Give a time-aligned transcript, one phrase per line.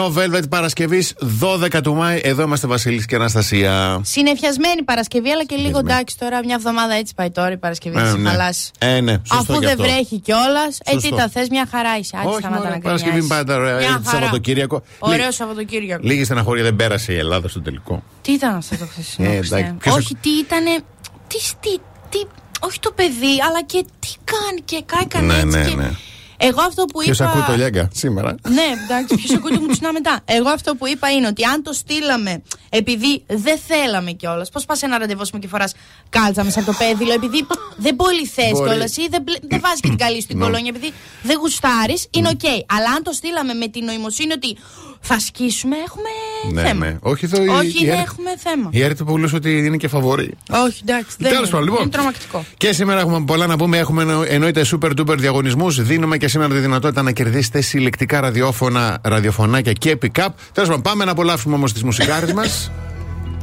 [0.00, 1.06] Ο Velvet Παρασκευή
[1.40, 2.20] 12 του Μάη.
[2.22, 4.00] Εδώ είμαστε Βασίλης και Αναστασία.
[4.04, 6.44] Συνεφιασμένη Παρασκευή, αλλά και λίγο εντάξει τώρα.
[6.44, 7.98] Μια εβδομάδα έτσι πάει τώρα η Παρασκευή.
[7.98, 8.30] Ε, ναι.
[8.78, 12.16] Ε, ναι, Αφού δεν βρέχει κιόλας, ε, τι τα θες, μια χαρά είσαι.
[12.24, 13.78] Όχι, σταμάτα να Παρασκευή πάντα ωραία.
[13.78, 14.82] Ε, Σαββατοκύριακο.
[14.98, 16.02] Ωραίο Σαββατοκύριακο.
[16.06, 18.02] Λίγη στεναχώρια δεν πέρασε η Ελλάδα στο τελικό.
[18.22, 19.30] Τι ήταν αυτό το χθεσινό.
[19.30, 19.38] Ε,
[19.90, 20.64] Όχι, τι ήταν.
[21.26, 22.26] Τι, τι, τι,
[22.60, 25.58] όχι το παιδί, αλλά και τι κάνει και κάνει ναι, έτσι.
[25.58, 25.74] Ναι, και...
[25.74, 25.90] ναι.
[26.42, 27.30] Εγώ αυτό που ποιος είπα.
[27.30, 30.20] Ποιος ακούει το Λιάγκα σήμερα; Ναι, εντάξει, ποιος ακούει το Μουτσινά μετά.
[30.24, 34.48] Εγώ αυτό που είπα είναι ότι αν το στείλαμε επειδή δεν θέλαμε κιόλας.
[34.50, 35.74] Πώς πας ένα ραντεβού και φοράς
[36.08, 39.88] κάλτσα μέσα από το πέδιλο, επειδή δεν πολύ θες κιόλας ή δεν, δεν βάζεις και
[39.88, 40.44] την καλή στην ναι.
[40.44, 42.40] κολόνια, επειδή δεν γουστάρεις, είναι OK.
[42.42, 42.60] Okay.
[42.66, 44.56] Αλλά αν το στείλαμε με την νοημοσύνη ότι
[45.00, 46.86] θα σκίσουμε, έχουμε ναι, θέμα.
[46.86, 46.96] Ναι.
[47.00, 48.68] Όχι, το, Όχι η, δεν έχουμε θέμα.
[48.72, 50.34] Η Έρη του ότι είναι και φαβορή.
[50.66, 51.16] Όχι, εντάξει.
[51.18, 51.80] Τέλος πάντων, λοιπόν.
[51.82, 52.44] Είναι τρομακτικό.
[52.56, 53.78] Και σήμερα έχουμε πολλά να πούμε.
[53.78, 55.82] Έχουμε εννοείται super duper διαγωνισμούς.
[55.82, 60.28] Δίνουμε και σήμερα τη δυνατότητα να κερδίσετε συλλεκτικά ραδιόφωνα, ραδιοφωνάκια και pick-up.
[60.52, 62.70] Τέλος πάντων, πάμε να απολαύσουμε όμως τις μουσικάρες μας.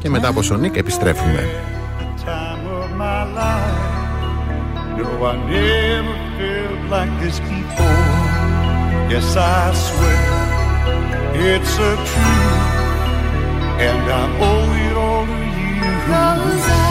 [0.01, 1.49] και μετά από Σονίκ επιστρέφουμε.
[9.09, 10.46] Yes, I swear
[11.33, 13.05] it's a truth,
[13.79, 15.91] and I owe it all to you.
[16.07, 16.81] Cause I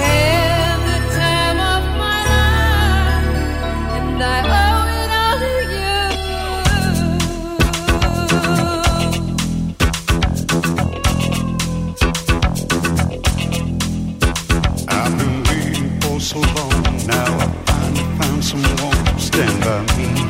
[0.00, 3.30] had the time of my life,
[3.96, 5.96] and I owe it all to you.
[14.88, 16.82] I've been waiting for so long.
[17.06, 20.25] Now I finally found someone to stand by me.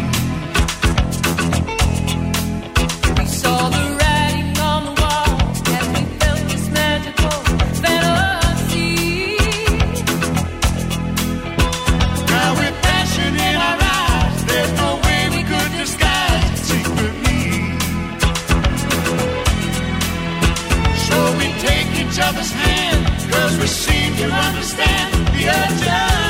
[22.17, 26.26] Each other's hand, cause we seem to understand the urgency.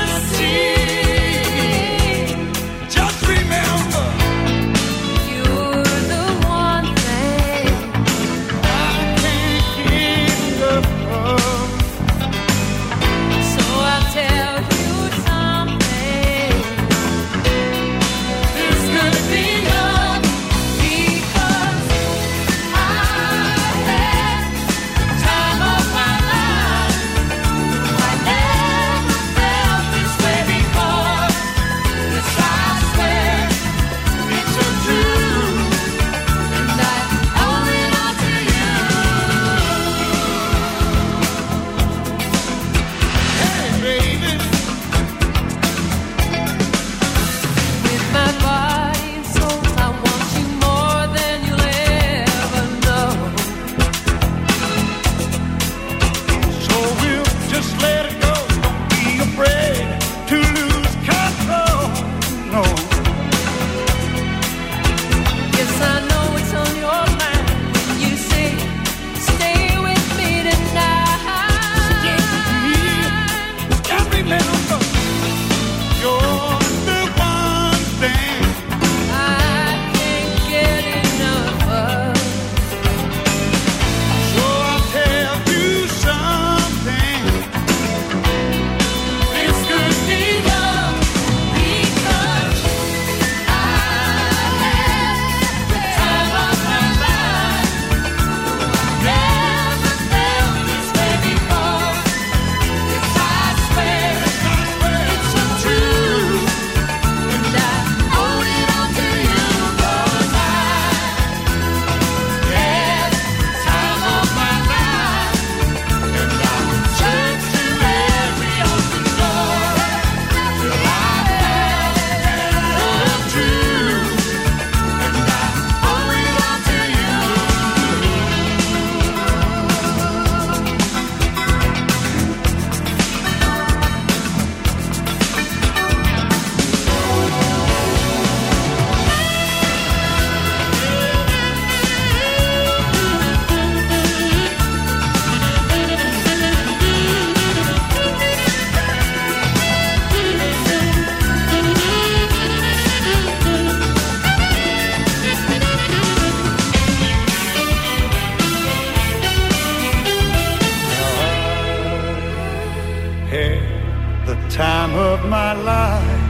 [165.29, 166.21] my life.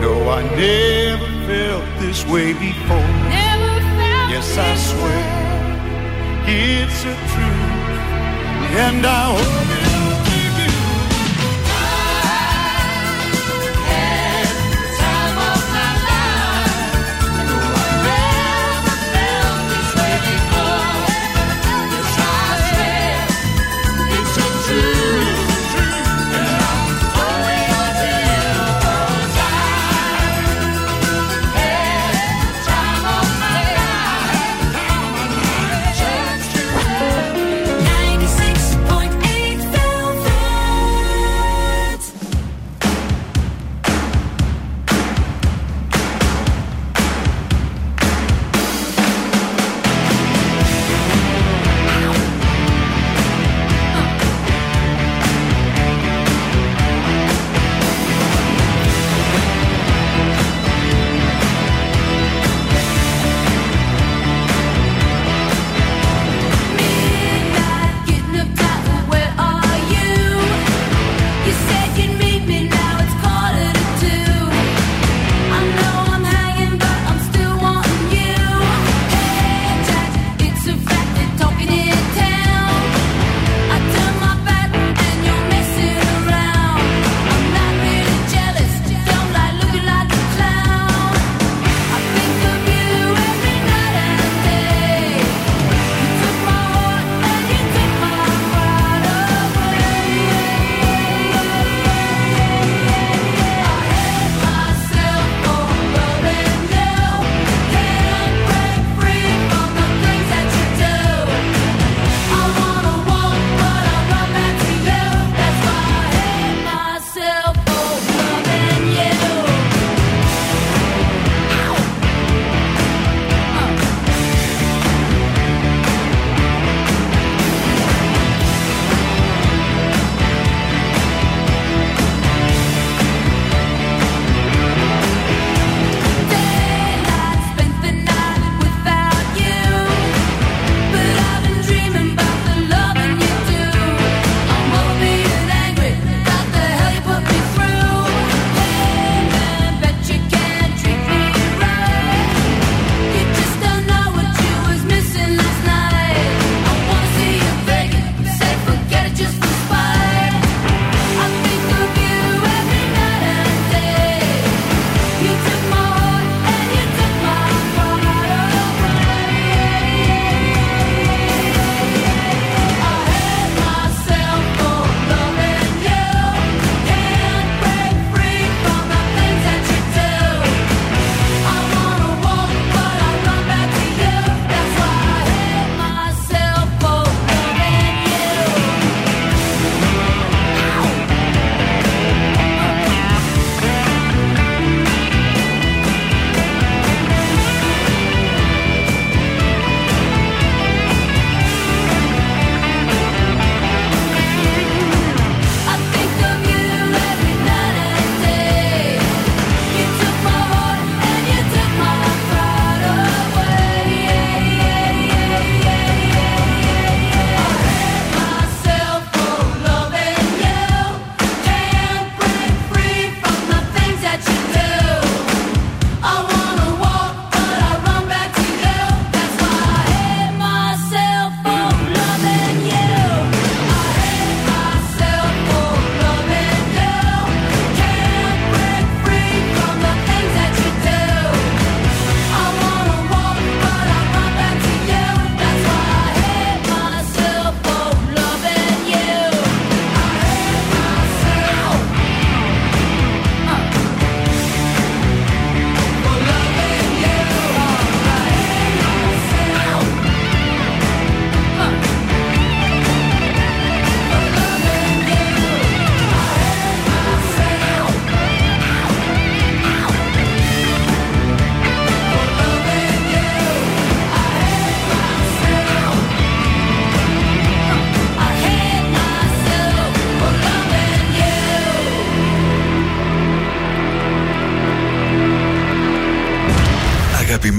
[0.00, 3.12] No, I never felt this way before.
[4.32, 5.40] yes, I swear
[6.46, 9.79] it's a truth, and I hope.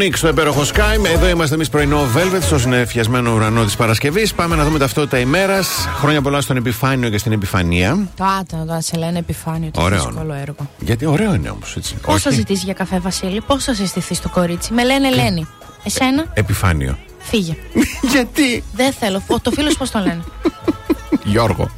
[0.00, 1.04] Sonic στο υπέροχο Sky.
[1.14, 4.34] Εδώ είμαστε εμείς πρωινό Velvet, στο συνεφιασμένο ουρανό της Παρασκευής.
[4.34, 5.68] Πάμε να δούμε ταυτότητα ημέρας.
[5.98, 8.08] Χρόνια πολλά στον Επιφάνιο και στην Επιφανία.
[8.16, 9.70] Το άτομο τώρα σε λένε επιφάνειο.
[9.70, 10.04] Το Ωραίο.
[10.04, 10.70] δύσκολο έργο.
[10.78, 11.94] Γιατί ωραίο είναι όμως, έτσι.
[11.94, 15.46] Πώς θα Όχι ζητήσεις για καφέ, Βασίλη, πώς θα συστηθείς το κορίτσι; Με λένε Ελένη.
[15.84, 16.98] Εσένα, Επιφάνιο.
[17.18, 17.56] φύγε.
[18.12, 19.22] Γιατί, Δεν θέλω.
[19.26, 20.22] Ο- Το φίλος πώς το λένε;
[21.24, 21.70] Γιώργο.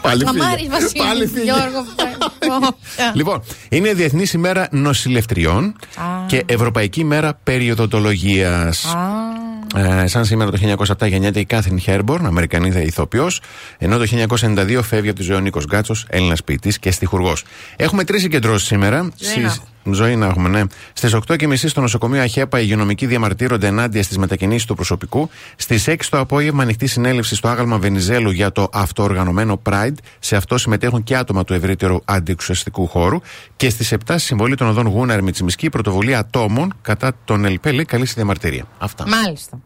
[0.00, 0.68] Πάλι Χαμάρι, φύγε.
[0.70, 1.02] Βασίλη.
[1.02, 1.42] Πάλι φύγε.
[1.42, 1.78] Γιώργο.
[2.68, 2.74] Ω,
[3.12, 5.64] Λοιπόν, είναι Διεθνής ημέρα νοσηλευτριών
[5.96, 6.26] Α.
[6.26, 8.84] και Ευρωπαϊκή ημέρα περιοδοντολογίας.
[8.84, 9.38] Α,
[9.76, 13.40] Ε, σαν σήμερα το 1907 γεννιέται η Κάθριν Χέρμπορν, Αμερικανίδα ηθοποιός,
[13.78, 17.44] ενώ το 1992 φεύγει από τη ζωή ο Νίκος Γκάτσος, Έλληνας ποιητής και στιχουργός.
[17.76, 18.98] Έχουμε τρεις συγκεντρώσεις σήμερα.
[18.98, 19.64] Ζωή να Στις- έχουμε.
[19.84, 20.62] Ζωή να έχουμε, ναι.
[20.92, 25.30] Στις 8.30 στο νοσοκομείο Αχέπα οι υγειονομικοί διαμαρτύρονται ενάντια στις μετακινήσεις του προσωπικού.
[25.56, 29.94] Στις 6 το απόγευμα ανοιχτή συνέλευση στο άγαλμα Βενιζέλου για το αυτοοργανωμένο Pride.
[30.18, 33.18] Σε αυτό συμμετέχουν και άτομα του ευρύτερου αντιεξουσιαστικού χώρου.
[33.56, 37.72] Και στις 7 στη συμβολή των οδών Γούναρ Μιτσιμισκή η πρωτοβουλία ατόμων κατά τον ΕΛΠΕ
[37.72, 38.64] λέει καλή στη διαμαρτυρία.
[38.78, 39.08] Αυτά.
[39.08, 39.60] μάλιστα.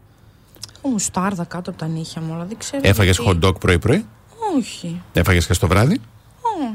[0.78, 2.83] Έχω μουστάρδα κάτω από τα νύχια μου, αλλά δεν ξέρω.
[2.85, 3.38] Έφαγες γιατί.
[3.42, 4.04] hot dog πρωί-πρωί;
[4.56, 5.00] Όχι.
[5.12, 6.00] Έφαγες και στο βράδυ;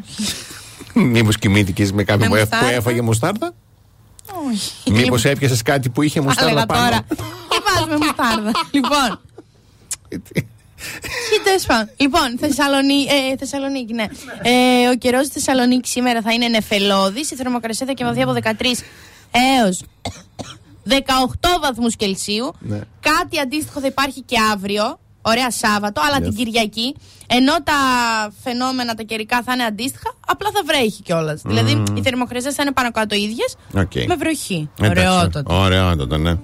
[0.06, 0.34] Όχι.
[1.06, 2.36] Μήπως κοιμήθηκες με κάποιον που,
[2.72, 3.54] έφαγε μουστάρδα;
[4.50, 4.92] Όχι.
[4.92, 7.02] Μήπως έπιασες κάτι που είχε μουστάρδα πάνω; Τώρα.
[7.50, 8.52] Τι πας με μουστάρδα.
[8.72, 9.20] λοιπόν.
[11.98, 13.04] Λοιπόν, Θεσσαλονί...
[13.04, 14.06] ε, Θεσσαλονίκη, ναι.
[14.42, 17.32] Ε, ο καιρός στη Θεσσαλονίκης σήμερα θα είναι νεφελώδης.
[17.32, 18.52] Η θερμοκρασία θα κοιμαθεί από 13
[19.32, 19.82] έως
[20.90, 20.94] 18
[21.62, 22.54] βαθμούς Κελσίου.
[22.60, 22.80] Ναι.
[23.00, 25.00] Κάτι αντίστοιχο θα υπάρχει και αύριο.
[25.22, 26.96] Ωραία Σάββατο, αλλά την Κυριακή
[27.32, 27.74] ενώ τα
[28.44, 31.42] φαινόμενα τα καιρικά θα είναι αντίστοιχα, απλά θα βρέχει κιόλας.
[31.42, 31.48] Mm.
[31.48, 34.06] Δηλαδή οι θερμοκρασίες θα είναι πάνω κάτω ίδιες okay.
[34.08, 34.70] με βροχή.
[34.82, 35.56] Ωραιότατο.
[35.56, 36.38] Ωραιότατα, ναι.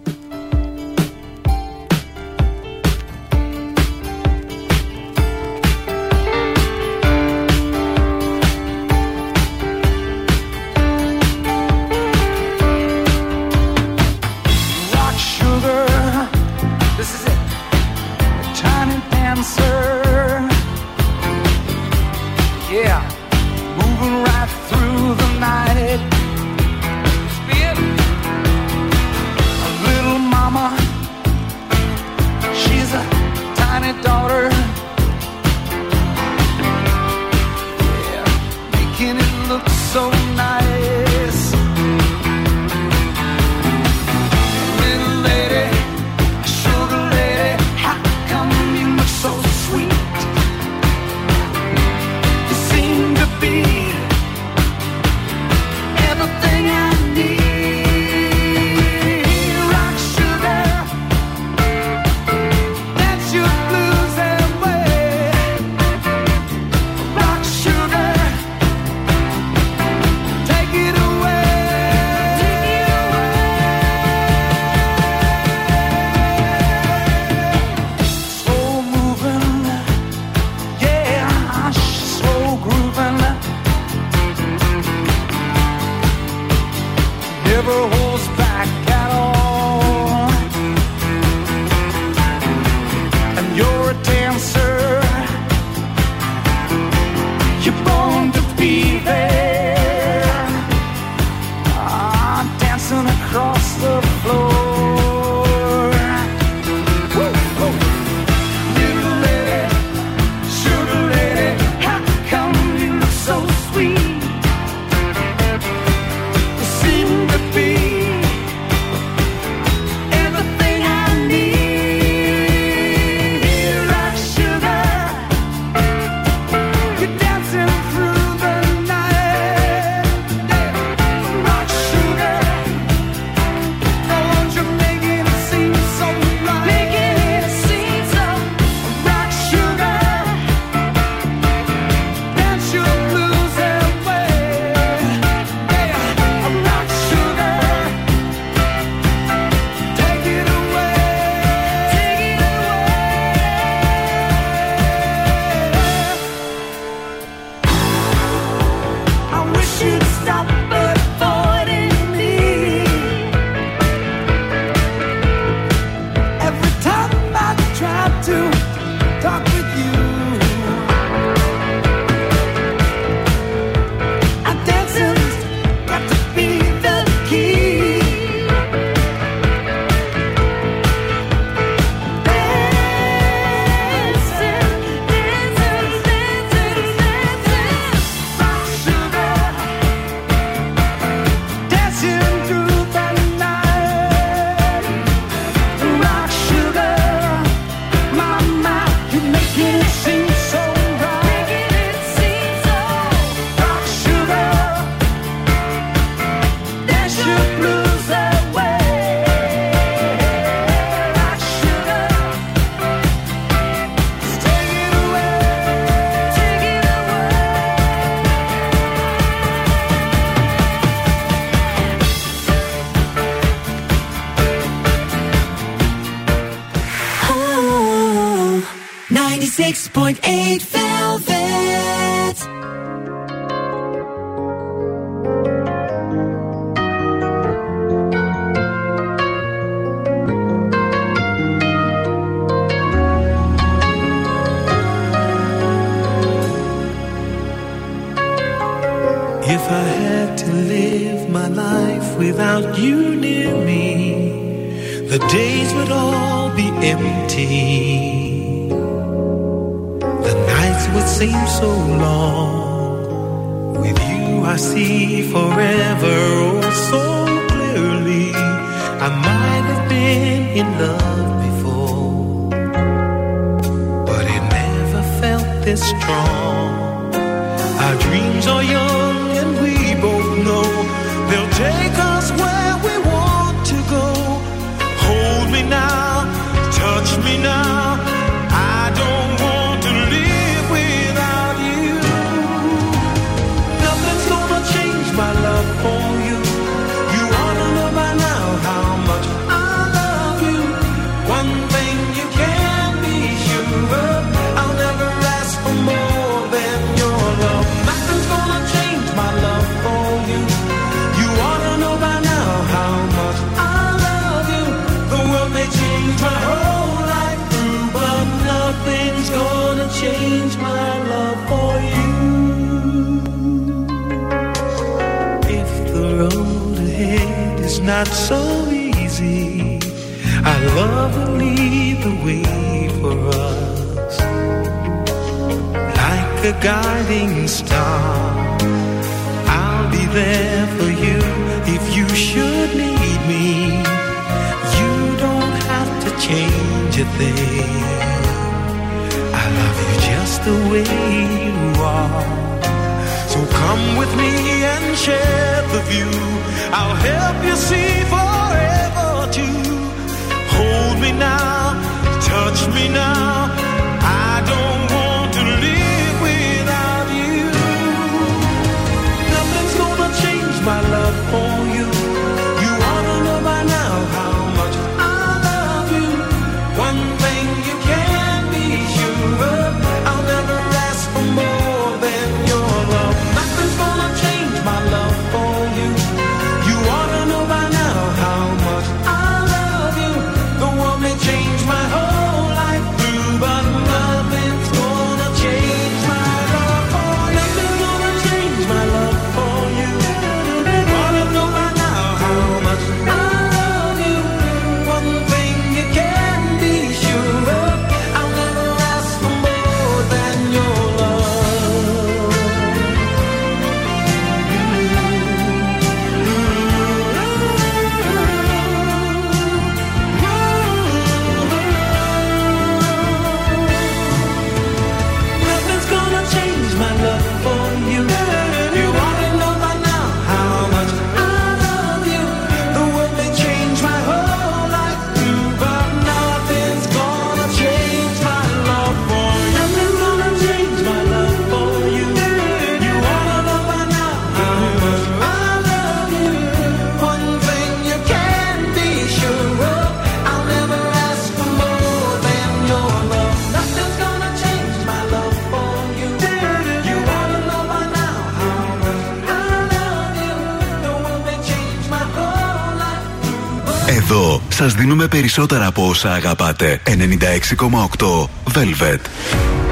[465.16, 466.82] Περισσότερα από όσα αγαπάτε.
[466.86, 469.65] 96,8 Velvet.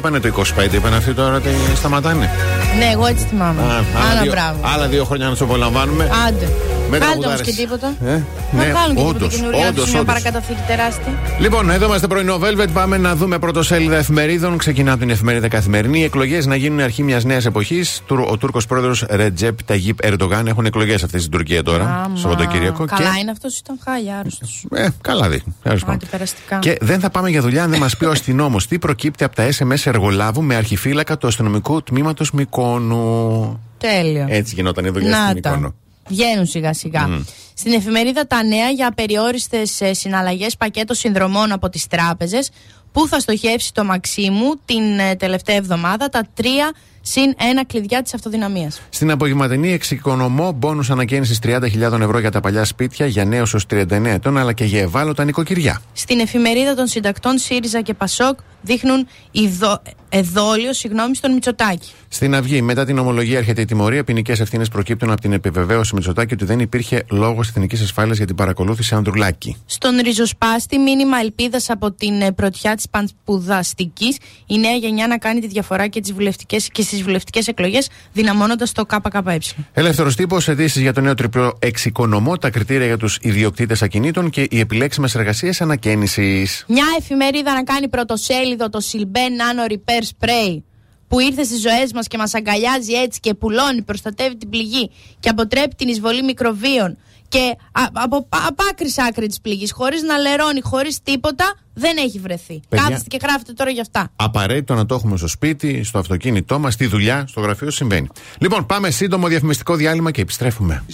[0.00, 2.30] Πότε είπανε το 25, είπαν αυτοί τώρα ότι σταματάνε.
[2.78, 3.60] Ναι, εγώ έτσι θυμάμαι.
[3.60, 4.58] Α, άλλα, Άνα δύο, μπράβο.
[4.62, 6.10] άλλα δύο χρόνια να τους απολαμβάνουμε.
[6.28, 6.48] Άντε.
[6.90, 7.46] Με Κάντε όμως τραγουδάρες.
[7.46, 7.94] και τίποτα.
[8.04, 8.10] Ε,
[8.52, 9.60] Να ναι, κάνουν και όντως, τίποτα καινούργια.
[9.68, 10.14] όντως, Όντως, μια όντως.
[10.14, 11.12] παρακαταθήκη τεράστια.
[11.38, 12.68] Λοιπόν, εδώ είμαστε πρωινό Velvet.
[12.72, 14.56] Πάμε να δούμε πρωτοσέλιδα εφημερίδων.
[14.58, 15.98] Ξεκινά από την εφημερίδα Καθημερινή.
[16.00, 18.00] Οι εκλογές να γίνουν αρχή μιας νέας εποχής.
[18.30, 21.84] Ο Τούρκος πρόεδρος Ρετζέπ Ταγίπ Ερντογάν έχουν εκλογές αυτές στην Τουρκία τώρα.
[22.04, 22.16] Άμα.
[22.16, 22.84] Σαββατοκύριακο.
[22.84, 23.18] Καλά Και...
[23.20, 24.64] είναι αυτός, ήταν χάλια, άρρωστος.
[24.74, 25.53] Ε, καλά δείχνει.
[25.64, 25.94] Τέλος πάντων.
[25.94, 26.58] Αντιπεραστικά.
[26.58, 29.36] Και δεν θα πάμε για δουλειά αν δεν μας πει ο αστυνόμος τι προκύπτει από
[29.36, 33.62] τα SMS εργολάβου με αρχιφύλακα του αστυνομικού τμήματος Μικόνου.
[33.78, 34.26] Τέλειο.
[34.28, 35.50] Έτσι γινόταν η δουλειά Να στην τα.
[35.50, 35.74] Μικόνο.
[36.08, 37.22] Βγαίνουν σιγά σιγά.
[37.54, 42.50] Στην εφημερίδα Τα Νέα για περιόριστε συναλλαγές πακέτο συνδρομών από τις τράπεζες
[42.92, 46.72] που θα στοχεύσει το Μαξίμου την ε, τελευταία εβδομάδα τα τρία
[47.06, 48.80] συν ένα κλειδιά της αυτοδυναμίας.
[48.88, 54.04] Στην απογευματινή εξοικονομώ μπόνους ανακαίνησης 30.000 ευρώ για τα παλιά σπίτια για νέους ως 39
[54.04, 55.82] ετών αλλά και για ευάλωτα νοικοκυριά.
[55.92, 59.82] Στην εφημερίδα των συντακτών ΣΥΡΙΖΑ και ΠΑΣΟΚ δείχνουν ειδο...
[60.08, 61.90] εδόλιο συγγνώμη στον Μητσοτάκη.
[62.08, 64.04] Στην Αυγή, μετά την ομολογία έρχεται η τιμωρία.
[64.04, 68.34] Ποινικές ευθύνες προκύπτουν από την επιβεβαίωση Μητσοτάκη ότι δεν υπήρχε λόγος εθνικής ασφάλειας για την
[68.34, 69.56] παρακολούθηση Ανδρουλάκη.
[69.66, 75.40] Στον ριζοσπάστη, μήνυμα ελπίδας από την ε, πρωτιά της Παντspουδαστική, η νέα γενιά να κάνει
[75.40, 79.38] τη διαφορά και, τις βουλευτικές, και στις βουλευτικές εκλογές, δυναμώνοντας το ΚΚΕ.
[79.72, 84.46] Ελεύθερος τύπος, αιτήσει για το νέο τριπλό εξοικονομώ, τα κριτήρια για τους ιδιοκτήτες ακινήτων και
[84.50, 86.64] οι επιλέξιμες εργασίες ανακαίνησης.
[86.68, 90.62] Μια εφημερίδα να κάνει πρωτοσέλιδο το Silben Nano Repair Spray
[91.08, 95.28] που ήρθε στις ζωές μας και μας αγκαλιάζει έτσι και πουλώνει, προστατεύει την πληγή και
[95.28, 96.96] αποτρέπει την εισβολή μικροβίων
[97.34, 101.54] και α- από πα- από άκρης σ' άκρη της πληγής, χωρίς να λερώνει, χωρίς τίποτα,
[101.74, 102.60] δεν έχει βρεθεί.
[102.68, 102.84] Παιδιά.
[102.86, 104.08] Κάθεστε και γράφετε τώρα γι' αυτά.
[104.16, 108.08] Απαραίτητο να το έχουμε στο σπίτι, στο αυτοκίνητό μας, στη δουλειά, στο γραφείο συμβαίνει.
[108.38, 110.84] Λοιπόν, πάμε σύντομο διαφημιστικό διάλειμμα και επιστρέφουμε.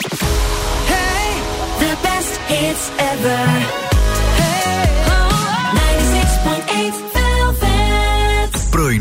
[1.80, 3.89] The best hits ever.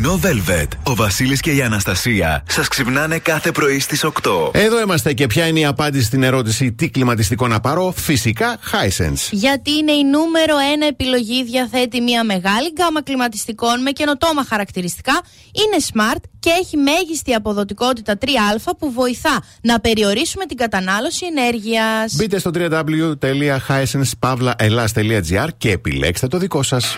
[0.02, 0.68] Πρωινό Velvet.
[0.84, 4.10] Ο Βασίλης και η Αναστασία σας ξυπνάνε κάθε πρωί στις 8.
[4.52, 7.94] Εδώ είμαστε και ποια είναι η απάντηση στην ερώτηση τι κλιματιστικό να πάρω.
[7.96, 9.28] Φυσικά, Hisense.
[9.32, 15.78] Γιατί είναι η νούμερο ένα επιλογή, διαθέτει μια μεγάλη γκάμα κλιματιστικών με καινοτόμα χαρακτηριστικά, είναι
[15.94, 18.26] smart και έχει μέγιστη αποδοτικότητα 3α
[18.80, 22.16] που βοηθά να περιορίσουμε την κατανάλωση ενέργειας.
[22.16, 26.98] Μπείτε στο www.hisense.pavlaelas.gr και επιλέξτε το δικό σας.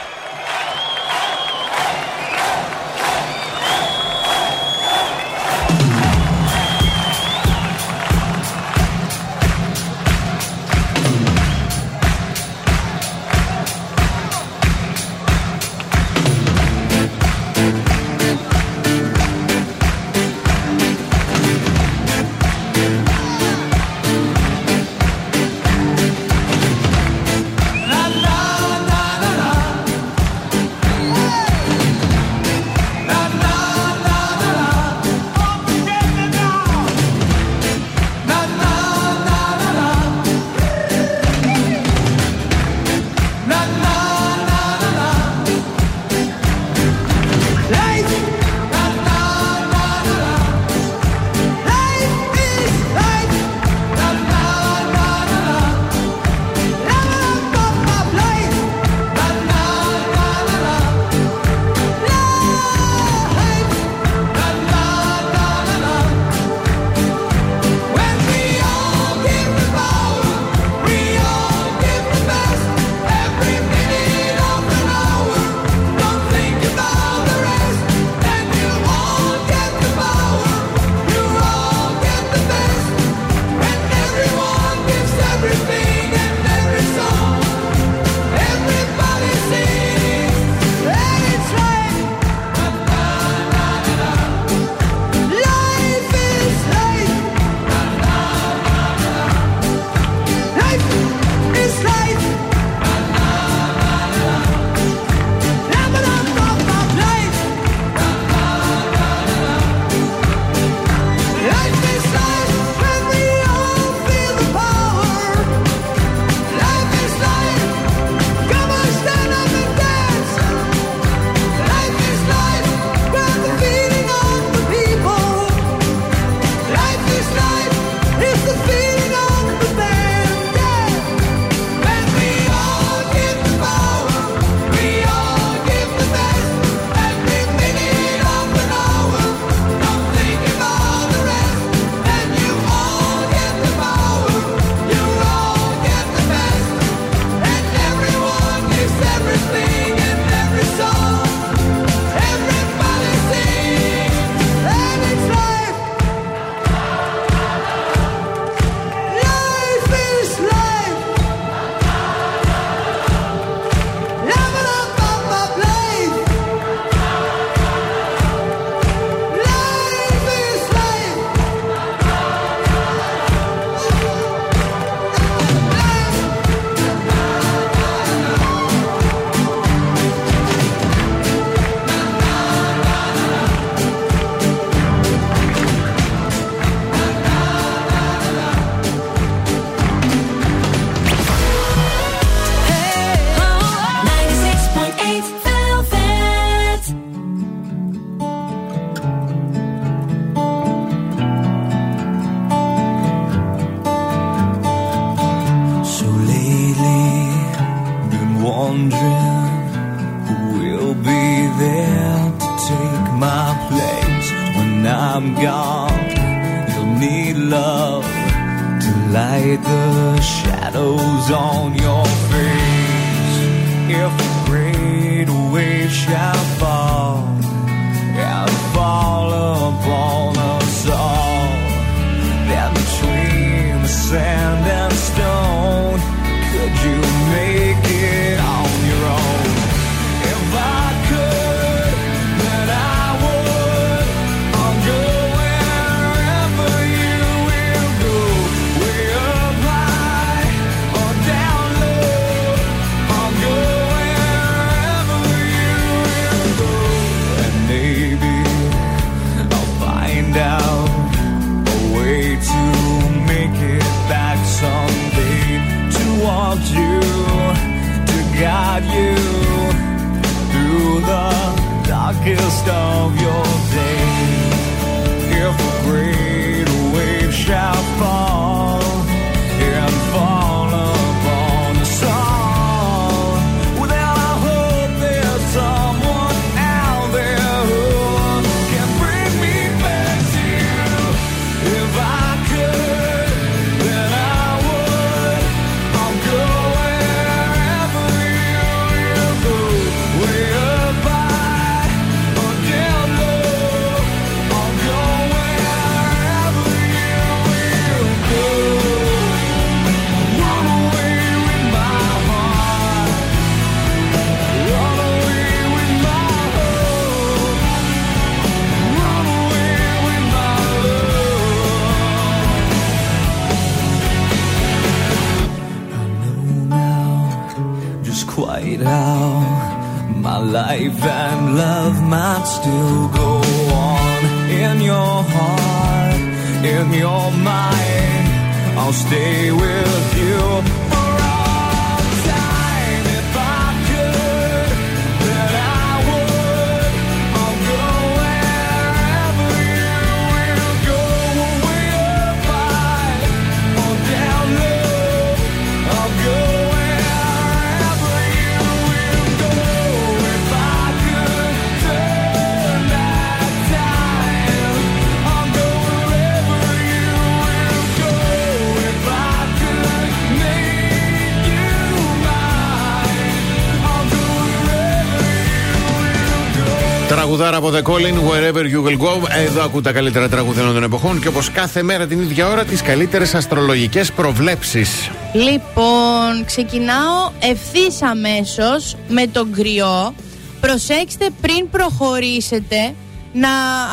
[377.71, 379.27] The Calling, wherever you will go.
[379.45, 382.81] Εδώ ακούν τα καλύτερα τραγούδια των εποχών και όπως κάθε μέρα την ίδια ώρα τις
[382.81, 385.09] καλύτερες αστρολογικές προβλέψεις.
[385.33, 390.13] Λοιπόν, ξεκινάω ευθύς αμέσως με τον κρυό.
[390.61, 392.93] Προσέξτε πριν προχωρήσετε
[393.33, 393.49] να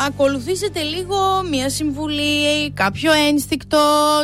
[0.07, 1.17] ακολουθήσετε λίγο
[1.49, 3.79] μία συμβουλή, κάποιο ένστικτο,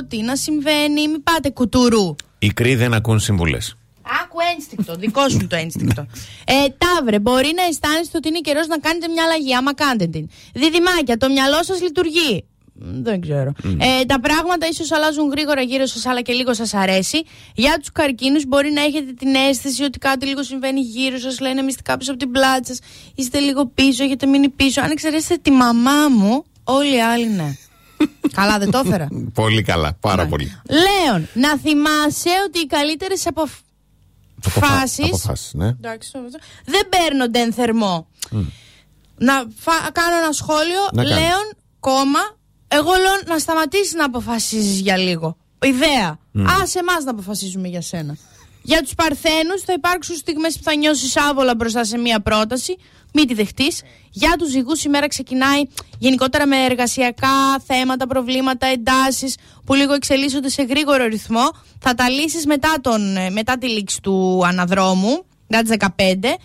[0.07, 2.15] τι να συμβαίνει, μην πάτε κουτουρού.
[2.39, 3.75] Οι κρύοι δεν ακούν συμβουλές.
[4.35, 6.05] Άκου ένστικτο, δικό σου το ένστικτο.
[6.45, 10.29] ε, ταύρε, μπορεί να αισθάνεστε ότι είναι καιρός να κάνετε μια αλλαγή, άμα κάνετε την.
[10.53, 12.45] Διδυμάκια, το μυαλό σας λειτουργεί.
[12.73, 13.51] Μ, Δεν ξέρω.
[13.77, 17.23] Ε, τα πράγματα ίσως αλλάζουν γρήγορα γύρω σας, αλλά και λίγο σας αρέσει.
[17.55, 21.61] Για τους καρκίνους, μπορεί να έχετε την αίσθηση ότι κάτι λίγο συμβαίνει γύρω σας, λένε
[21.61, 22.79] μυστικά πίσω από την πλάτη σας.
[23.15, 24.81] Είστε λίγο πίσω, έχετε μείνει πίσω.
[24.81, 27.55] Αν εξαιρέσετε τη μαμά μου, όλοι οι άλλοι ναι.
[28.33, 29.07] Καλά, δεν το έφερα.
[29.33, 30.61] Πολύ καλά, πάρα πολύ.
[30.69, 33.59] Λέων, να θυμάσαι ότι οι καλύτερες αποφάσει.
[34.45, 35.67] Αποφάσεις, ναι.
[35.67, 36.35] Εντάξει, νομίζω.
[36.65, 38.07] δεν παίρνονται εν θερμό.
[39.17, 40.81] Να φα- κάνω ένα σχόλιο.
[40.93, 41.17] Να κάνεις.
[41.17, 42.19] Λέων, κόμμα.
[42.67, 45.37] Εγώ λέω να σταματήσεις να αποφασίζεις για λίγο.
[45.61, 46.19] Ιδέα.
[46.61, 48.17] Άσε εμάς να αποφασίζουμε για σένα.
[48.65, 52.77] Για τους Παρθένους θα υπάρξουν στιγμές που θα νιώσεις άβολα μπροστά σε μία πρόταση.
[53.13, 53.81] Μην τη δεχτείς.
[54.11, 55.61] Για τους ζυγού η μέρα ξεκινάει
[55.97, 59.35] γενικότερα με εργασιακά θέματα, προβλήματα, εντάσεις
[59.65, 61.51] που λίγο εξελίσσονται σε γρήγορο ρυθμό.
[61.79, 66.37] Θα τα λύσεις μετά, τον, ε, μετά τη λήξη του αναδρόμου, μετά τι 15.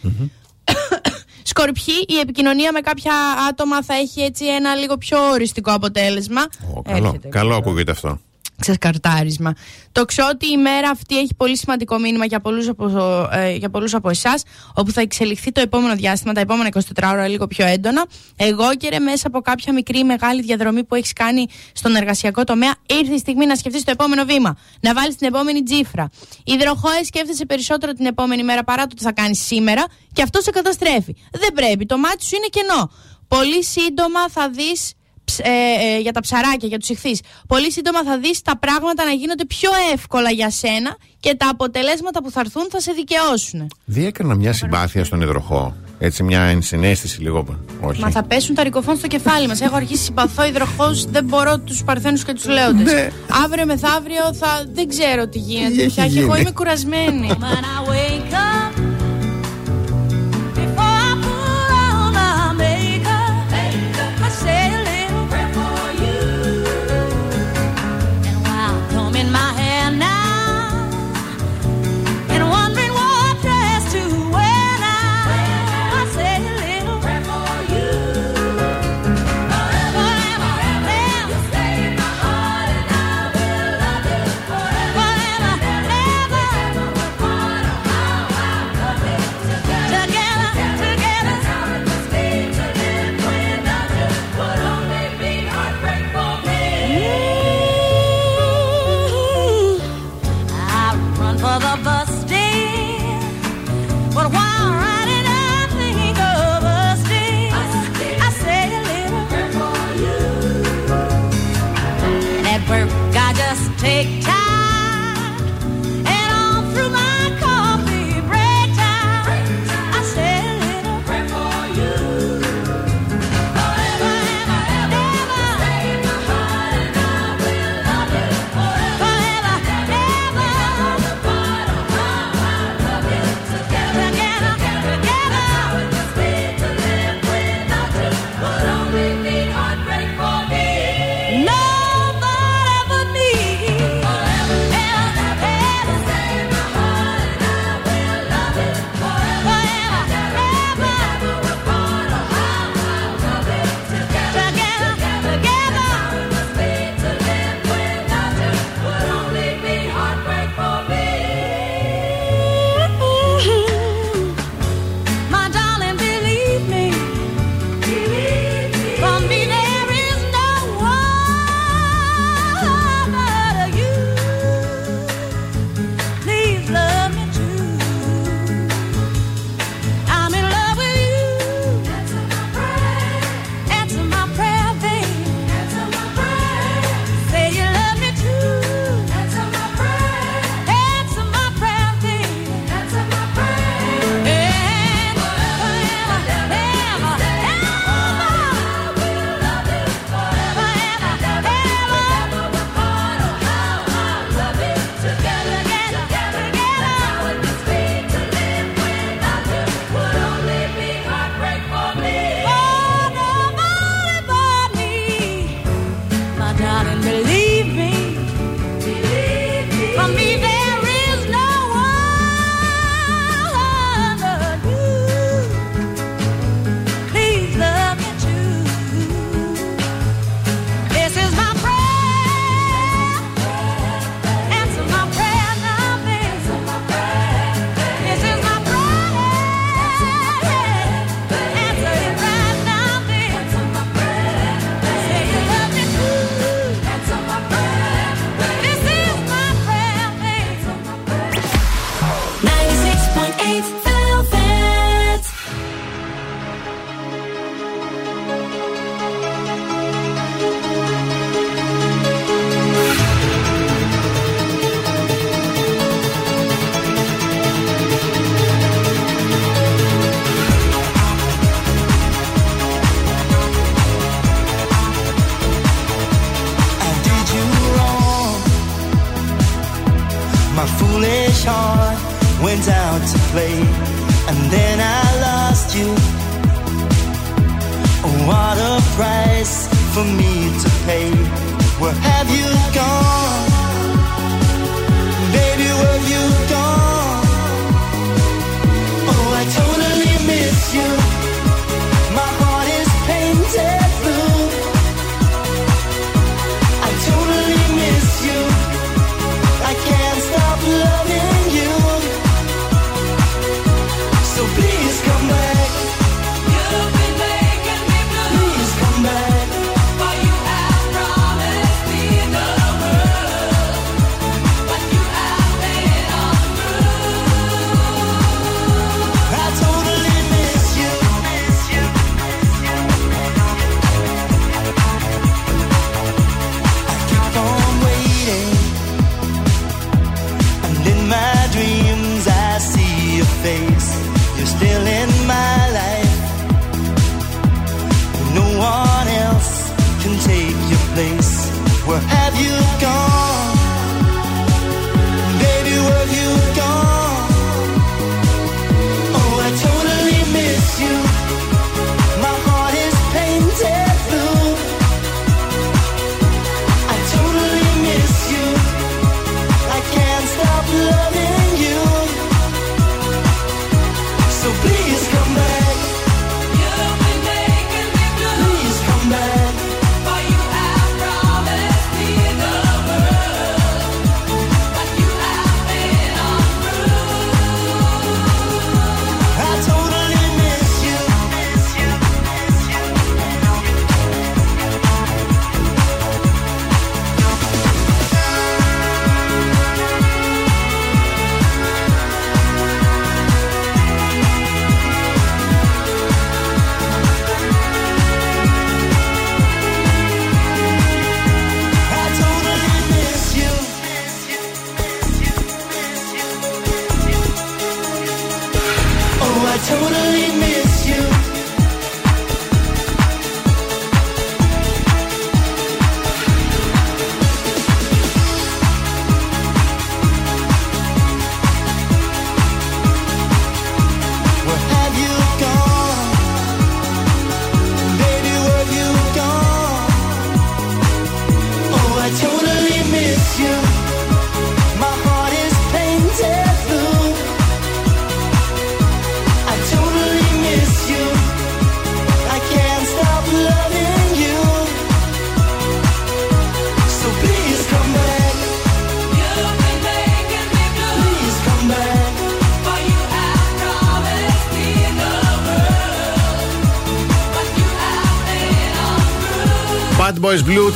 [1.43, 3.13] Σκορπιοί, η επικοινωνία με κάποια
[3.49, 6.41] άτομα θα έχει έτσι ένα λίγο πιο οριστικό αποτέλεσμα.
[6.75, 8.21] Ω, καλό, Έρχεται, καλό ακούγεται αυτό.
[8.61, 9.53] Ξεσκαρτάρισμα.
[9.93, 12.87] Το ότι η μέρα αυτή έχει πολύ σημαντικό μήνυμα για πολλούς από,
[13.33, 14.43] ε, για πολλούς από εσάς,
[14.75, 18.07] όπου θα εξελιχθεί το επόμενο διάστημα, τα επόμενα 24 ώρα λίγο πιο έντονα.
[18.37, 22.45] Εγώ και ρε, μέσα από κάποια μικρή ή μεγάλη διαδρομή που έχεις κάνει στον εργασιακό
[22.45, 24.57] τομέα, ήρθε η στιγμή να σκεφτείς το επόμενο βήμα.
[24.81, 26.09] Να βάλεις την επόμενη τζίφρα.
[26.45, 30.51] Υδροχόε σκέφτεσαι περισσότερο την επόμενη μέρα παρά το τι θα κάνεις σήμερα και αυτό σε
[30.51, 31.15] καταστρέφει.
[31.31, 31.87] Δεν πρέπει.
[31.87, 32.91] Το μάτι σου είναι κενό.
[33.29, 34.93] Πολύ σύντομα θα δεις ψ-
[35.39, 35.51] ε,
[35.97, 37.21] ε, για τα ψαράκια, για τους ηχθείς.
[37.47, 42.23] Πολύ σύντομα θα δεις τα πράγματα να γίνονται πιο εύκολα για σένα και τα αποτελέσματα
[42.23, 43.71] που θα έρθουν θα σε δικαιώσουν.
[43.85, 45.75] Διέκανα μια συμπάθεια στον υδροχό.
[46.03, 47.59] Έτσι, μια ενσυναίσθηση λίγο.
[47.81, 48.01] Όχι.
[48.01, 49.61] Μα θα πέσουν τα ρικοφόν στο κεφάλι μας.
[49.61, 52.83] Έχω αρχίσει συμπαθώ υδροχό, δεν μπορώ τους παρθένους και τους λέοντε.
[52.83, 53.09] Ναι.
[53.45, 55.83] Αύριο μεθαύριο θα δεν ξέρω τι γίνεται.
[56.03, 57.29] Έχει εγώ είμαι κουρασμένη.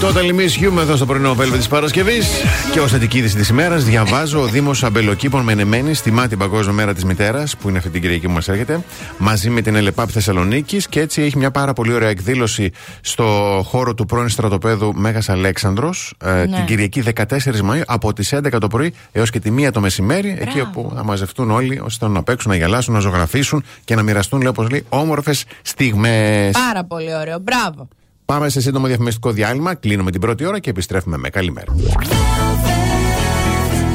[0.01, 2.27] Total Miss You, εδώ στο πρωινό Velvet της Παρασκευής.
[2.73, 6.95] Και ως θετική είδηση της ημέρας, διαβάζω ο Δήμος Αμπελοκήπων Μενεμένη τιμά την Παγκόσμια Μέρα
[6.95, 8.81] της Μητέρας, που είναι αυτή την Κυριακή που μας έρχεται,
[9.19, 10.89] μαζί με την Ελεπάπ Θεσσαλονίκης.
[10.89, 12.71] Και έτσι έχει μια πάρα πολύ ωραία εκδήλωση
[13.01, 16.47] στο χώρο του πρώην στρατοπέδου Μέγας Αλέξανδρος Ναι.
[16.47, 20.37] την Κυριακή 14 Μαου από τις 11 το πρωί έως και τη 1 το μεσημέρι.
[20.41, 24.03] Εκεί όπου θα μαζευτούν όλοι όσοι θέλουν να παίξουν, να γελάσουν, να ζωγραφίσουν και να
[24.03, 26.53] μοιραστούν, λέει όπως λέει, όμορφες στιγμές.
[26.53, 27.39] Πάρα πολύ ωραίο.
[27.39, 27.89] Μπράβο.
[28.25, 29.75] Πάμε σε σύντομο διαφημιστικό διάλειμμα.
[29.75, 31.75] Κλείνουμε την πρώτη ώρα και επιστρέφουμε με καλημέρα.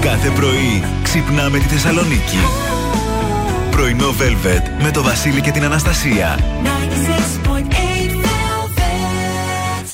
[0.01, 2.37] Κάθε πρωί ξυπνάμε τη Θεσσαλονίκη.
[3.71, 6.39] Πρωινό Velvet με το Βασίλη και την Αναστασία.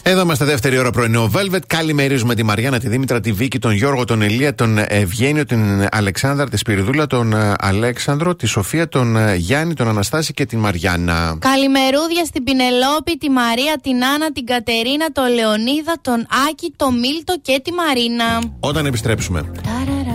[0.07, 1.59] Εδώ είμαστε δεύτερη ώρα πρωινό Velvet.
[1.67, 6.49] Καλημερίζουμε τη Μαριάννα, τη Δήμητρα, τη Βίκη, τον Γιώργο, τον Ελία, τον Ευγένιο, την Αλεξάνδρα,
[6.49, 11.37] τη Σπυριδούλα, τον ε, Αλέξανδρο, τη Σοφία, τον ε, Γιάννη, τον Αναστάση και την Μαριάννα.
[11.39, 17.35] Καλημερούδια στην Πινελόπη, τη Μαρία, την Άννα, την Κατερίνα, τον Λεωνίδα, τον Άκη, τον Μίλτο
[17.41, 18.39] και τη Μαρίνα.
[18.59, 19.51] Όταν επιστρέψουμε,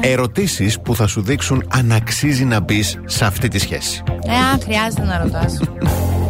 [0.01, 4.03] ερωτήσεις που θα σου δείξουν αν αξίζει να μπεις σε αυτή τη σχέση.
[4.27, 5.61] Ε, α, χρειάζεται να ρωτάς.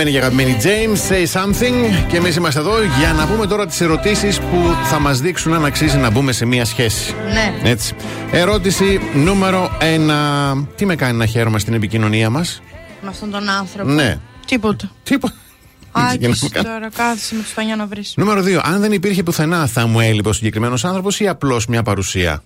[0.00, 0.06] sign.
[0.06, 2.06] Λατρεμένη και αγαπημένη James, say something.
[2.08, 5.64] Και εμείς είμαστε εδώ για να πούμε τώρα τις ερωτήσεις που θα μας δείξουν αν
[5.64, 7.14] αξίζει να μπούμε σε μία σχέση.
[7.32, 7.70] Ναι.
[7.70, 7.94] Έτσι.
[8.30, 10.66] Ερώτηση νούμερο 1.
[10.76, 12.62] Τι με κάνει να χαίρομαι στην επικοινωνία μας,
[13.02, 13.90] Με αυτόν τον άνθρωπο.
[13.90, 14.18] Ναι.
[14.46, 14.90] Τίποτα.
[15.02, 15.34] Τίποτα.
[15.92, 18.12] Άκησε τώρα, κάθισε με του πανιά να βρεις.
[18.16, 18.60] Νούμερο 2.
[18.62, 22.42] Αν δεν υπήρχε πουθενά, θα μου έλειπε ο συγκεκριμένος άνθρωπος ή απλώς μια παρουσία;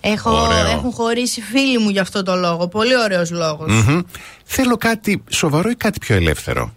[0.00, 0.70] Έχω, Ωραίο.
[0.70, 2.68] έχουν χωρίσει φίλοι μου για αυτό το λόγο.
[2.68, 3.72] Πολύ ωραίος λόγος.
[3.72, 4.00] Μμμ.
[4.44, 6.72] Θέλω κάτι σοβαρό ή κάτι πιο ελεύθερο;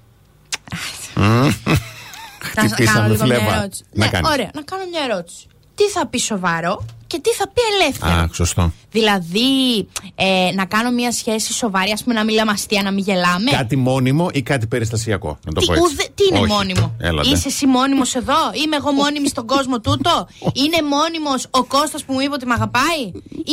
[2.58, 2.64] Μμμ.
[2.64, 3.56] Να κάνω Χτυπήσαμε λίγο μια φλέβα.
[3.58, 3.84] ερώτηση.
[3.94, 4.30] Να ναι, κάνεις.
[4.30, 5.48] ωραία, να κάνω μια ερώτηση.
[5.76, 8.72] Τι θα πει σοβαρό και τι θα πει ελεύθερο; Α, σωστό.
[8.92, 13.52] Δηλαδή, ε, να κάνω μια σχέση σοβαρή, ας πούμε, να μιλάμε αστεία, να μην γελάμε;
[13.52, 15.40] Κάτι μόνιμο ή κάτι περιστασιακό.
[15.46, 15.84] Να το Τι, πω έτσι.
[15.86, 16.52] ουδε- τι είναι Όχι.
[16.52, 17.30] μόνιμο; Έλατε.
[17.30, 22.14] Είσαι εσύ μόνιμος εδώ; Είμαι εγώ μόνιμη στον κόσμο τούτο; Είναι μόνιμος ο Κώστας που
[22.14, 23.02] μου είπε ότι με αγαπάει;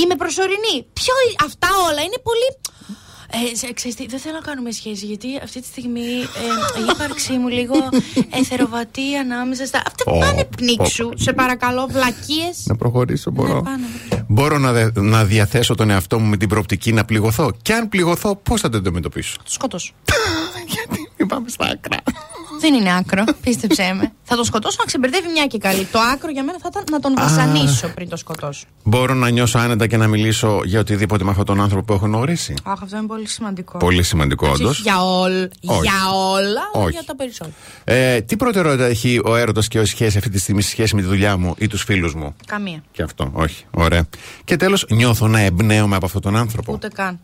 [0.01, 0.77] Είμαι προσωρινή.
[0.93, 2.49] Ποιο, αυτά όλα είναι πολύ.
[3.33, 6.85] Ε, σε- ξέρεις τι, δεν θέλω να κάνουμε σχέση γιατί αυτή τη στιγμή ε, η
[6.95, 7.75] ύπαρξή μου λίγο
[8.31, 9.83] εθεροβατεί ανάμεσα στα.
[9.87, 11.09] Αυτά Πω, πάνε πω, πνίξου.
[11.09, 11.19] πω.
[11.19, 12.63] Σε παρακαλώ, βλακίες.
[12.65, 13.55] Να προχωρήσω, μπορώ.
[13.55, 13.87] Ναι, πάμε.
[14.29, 17.51] Μπορώ να, δε- να διαθέσω τον εαυτό μου με την προοπτική να πληγωθώ.
[17.63, 19.95] Και αν πληγωθώ, πώς θα το αντιμετωπίσω; Του σκότωσου.
[20.75, 21.97] γιατί, Μην πάμε στα άκρα.
[22.61, 24.13] Δεν είναι άκρο, πίστεψέ με.
[24.23, 25.85] Θα τον σκοτώσω να ξεμπερδεύει μια και καλή.
[25.85, 28.65] Το άκρο για μένα θα ήταν να τον βασανίσω πριν το σκοτώσω.
[28.85, 32.07] Μπορώ να νιώσω άνετα και να μιλήσω για οτιδήποτε με αυτόν τον άνθρωπο που έχω
[32.07, 32.55] γνωρίσει.
[32.65, 33.79] Αχ, αυτό είναι πολύ σημαντικό.
[33.79, 34.79] Πολύ σημαντικό, Εντάξει, όντως.
[34.79, 35.33] όχι Για, όλ,
[35.67, 35.81] Όχι.
[35.83, 35.93] για
[36.33, 36.91] όλα, αλλά Όχι.
[36.91, 37.55] για τα περισσότερα.
[37.85, 41.01] Ε, τι προτεραιότητα έχει ο έρωτας και ο σχέση αυτή τη στιγμή σε σχέση με
[41.01, 42.83] τη δουλειά μου ή τους φίλους μου; Καμία.
[42.93, 43.65] Και αυτό, όχι.
[43.71, 44.05] Ωραία.
[44.45, 46.73] Και τέλος, νιώθω να εμπνέομαι από αυτόν τον άνθρωπο.
[46.73, 47.21] Ούτε καν.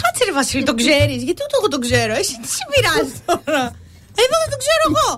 [0.00, 1.20] Κάτσε ρε Βασίλη, τον ξέρεις.
[1.26, 2.12] Γιατί ούτε εγώ τον ξέρω.
[2.20, 3.62] Εσύ τι σε πειράζει τώρα;
[4.22, 5.08] Εδώ δεν τον ξέρω εγώ.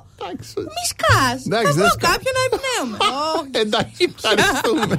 [0.74, 1.38] Μη σκάς.
[1.46, 2.96] Εντάξει, Θα δεν βρω σκα- κάποιον να εμπνέομαι.
[3.38, 3.50] Όχι.
[3.66, 4.94] Εντάξει, ευχαριστούμε.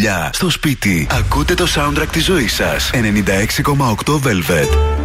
[0.00, 1.06] Δουλειά, στο σπίτι.
[1.10, 2.90] Ακούτε το soundtrack της ζωής σας.
[2.92, 4.99] 96,8 Velvet.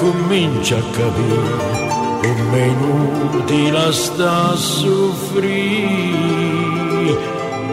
[0.00, 1.88] Me accomincia a capire
[2.22, 5.48] come inutile sta a soffrire.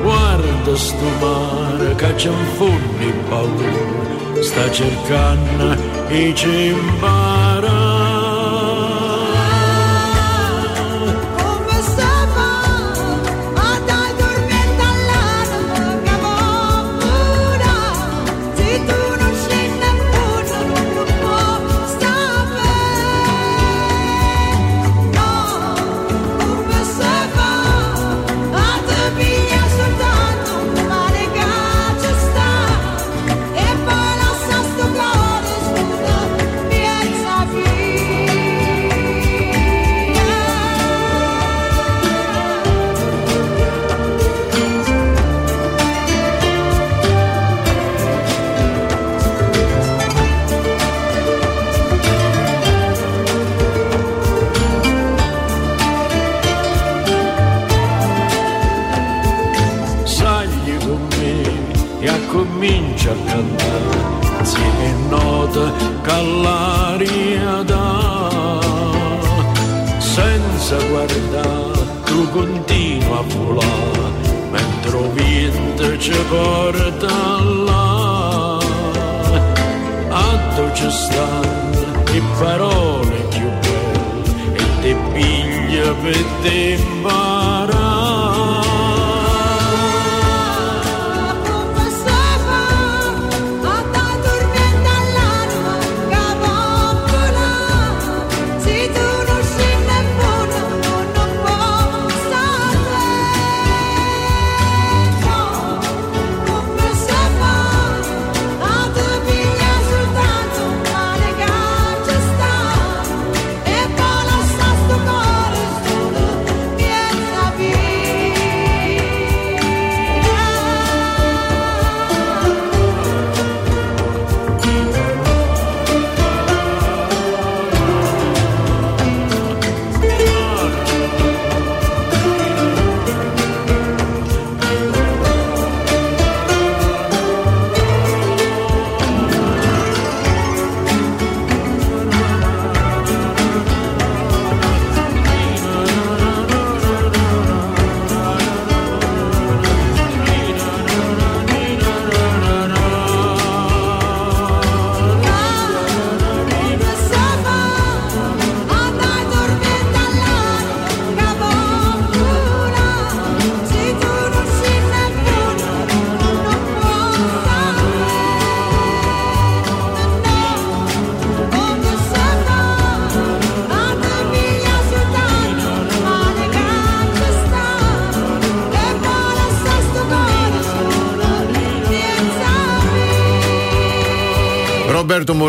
[0.02, 5.76] Guarda sto mare che c'è un fondo paura, sta cercando
[6.08, 6.74] e ci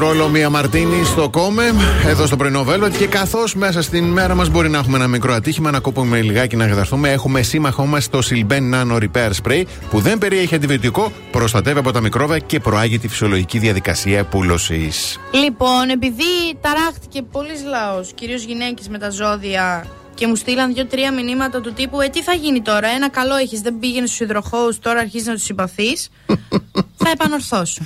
[0.09, 1.73] Ρομπέρτο Μουρόλο, Μία Μαρτίνη στο Κόμε,
[2.07, 2.91] εδώ στο πρωινό Velvet.
[2.99, 6.57] Και καθώς μέσα στην μέρα μας μπορεί να έχουμε ένα μικρό ατύχημα, να κόπουμε λιγάκι
[6.57, 11.79] να γδαρθούμε, έχουμε σύμμαχό μας το Silben Nano Repair Spray που δεν περιέχει αντιβιωτικό, προστατεύει
[11.79, 15.19] από τα μικρόβια και προάγει τη φυσιολογική διαδικασία πούλωσης.
[15.33, 16.25] Λοιπόν, επειδή
[16.61, 22.01] ταράχτηκε πολλοί λαός, κυρίως γυναίκες με τα ζώδια, και μου στείλαν δύο-τρία μηνύματα του τύπου
[22.01, 25.35] Ε, τι θα γίνει τώρα, ένα καλό έχεις, δεν πήγαινε στους υδροχώους, τώρα αρχίζεις να
[25.35, 26.09] τους συμπαθείς.
[27.05, 27.83] θα επανορθώσω.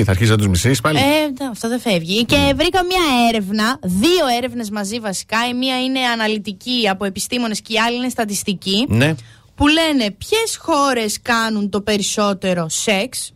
[0.00, 2.24] Τι, θα αρχίσει να τους μισήσει πάλι; Ε, ντα, αυτό δεν φεύγει.
[2.24, 5.36] Και βρήκα μια έρευνα, δύο έρευνες μαζί βασικά.
[5.50, 8.86] Η μία είναι αναλυτική από επιστήμονες και η άλλη είναι στατιστική.
[8.88, 9.14] Ναι.
[9.54, 13.32] Που λένε ποιες χώρες κάνουν το περισσότερο σεξ.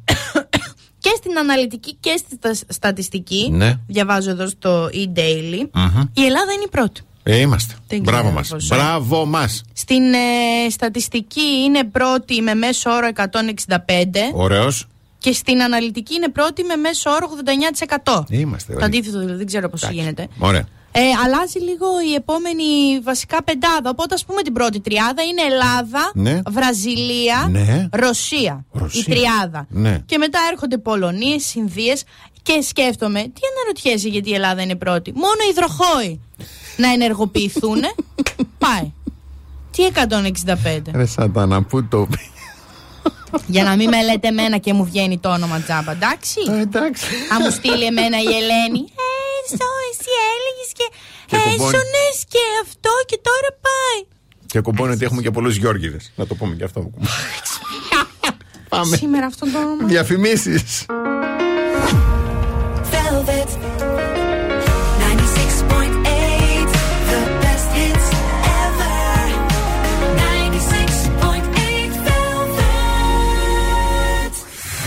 [1.02, 3.48] και στην αναλυτική και στη στα- στατιστική.
[3.50, 3.74] Ναι.
[3.86, 5.68] Διαβάζω εδώ στο e-daily.
[5.72, 6.00] Μμμ.
[6.12, 7.00] Η Ελλάδα είναι η πρώτη.
[7.22, 7.74] Ε, είμαστε.
[7.88, 8.48] Δεν Μπράβο ξέρω μας.
[8.48, 8.74] πώς, ε.
[8.74, 9.62] Μπράβο μας.
[9.72, 13.20] Στην ε, στατιστική είναι πρώτη με μέσο όρο 165
[14.32, 14.86] Ωραίος.
[15.18, 17.28] Και στην αναλυτική είναι πρώτη με μέσο όρο
[18.04, 18.24] 89%.
[18.28, 18.66] Είμαστε.
[18.72, 18.86] Το ωραία.
[18.86, 20.28] αντίθετο δηλαδή, δεν ξέρω πώς γίνεται.
[20.38, 20.66] Ωραία.
[20.92, 23.90] Ε, αλλάζει λίγο η επόμενη βασικά πεντάδα.
[23.90, 26.40] Οπότε, ας πούμε, την πρώτη τριάδα είναι Ελλάδα, Ναι.
[26.50, 27.88] Βραζιλία, Ναι.
[27.92, 28.64] Ρωσία.
[28.72, 29.04] Ρωσία.
[29.06, 29.66] Η τριάδα.
[29.70, 30.02] Ναι.
[30.06, 32.04] Και μετά έρχονται Πολωνίες, Ινδίες.
[32.42, 35.12] Και σκέφτομαι, τι αναρωτιέσαι γιατί η Ελλάδα είναι πρώτη.
[35.14, 36.20] Μόνο οι υδροχόοι
[36.76, 37.80] να ενεργοποιηθούν.
[38.64, 38.92] Πάει.
[39.70, 40.82] Τι 165.
[40.92, 42.18] Ρε Σατάνα, πού το πει.
[43.46, 47.06] Για να μην με λέτε εμένα και μου βγαίνει το όνομα τζάμπα, εντάξει; Ε, Εντάξει.
[47.32, 48.82] Αν μου στείλει εμένα η Ελένη.
[49.50, 50.86] Ε, στο, εσύ έλεγες και.
[51.26, 51.76] Και κουμπώνει.
[51.76, 54.00] Έσονες και αυτό και τώρα πάει.
[54.46, 56.12] Και κουμπώνει ότι έχουμε και πολλούς Γιώργιδες.
[56.16, 56.90] Να το πούμε και αυτό.
[58.68, 58.96] Πάμε.
[58.96, 59.86] Σήμερα αυτό το όνομα.
[59.86, 60.86] Διαφημίσεις.
[62.92, 63.67] Velvet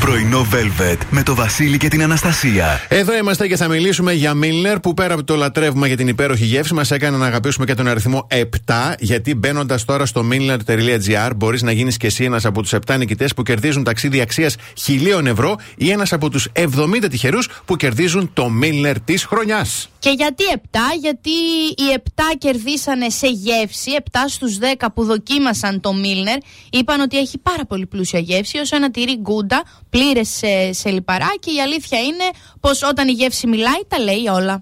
[0.01, 2.85] Πρωινό Velvet με το Βασίλη και την Αναστασία.
[2.87, 6.45] Εδώ είμαστε και θα μιλήσουμε για Μίλνερ που πέρα από το λατρεύμα για την υπέροχη
[6.45, 8.27] γεύση μας έκανε να αγαπήσουμε και τον αριθμό
[8.67, 8.93] 7.
[8.99, 13.33] Γιατί μπαίνοντας τώρα στο milner.gr μπορείς να γίνεις και εσύ ένας από τους 7 νικητές
[13.33, 18.49] που κερδίζουν ταξίδι αξίας χιλίων ευρώ ή ένας από τους 70 τυχερούς που κερδίζουν το
[18.49, 19.89] Μίλνερ της χρονιάς.
[19.99, 21.29] Και γιατί 7, γιατί
[21.77, 26.37] οι 7 κερδίσανε σε γεύση, 7 στους 10 που δοκίμασαν το Μίλνερ,
[26.69, 31.33] είπαν ότι έχει πάρα πολύ πλούσια γεύση, όσο ένα τυρί γκούντα, πλήρες σε, σε λιπαρά
[31.39, 32.23] και η αλήθεια είναι
[32.59, 34.61] πως όταν η γεύση μιλάει τα λέει όλα.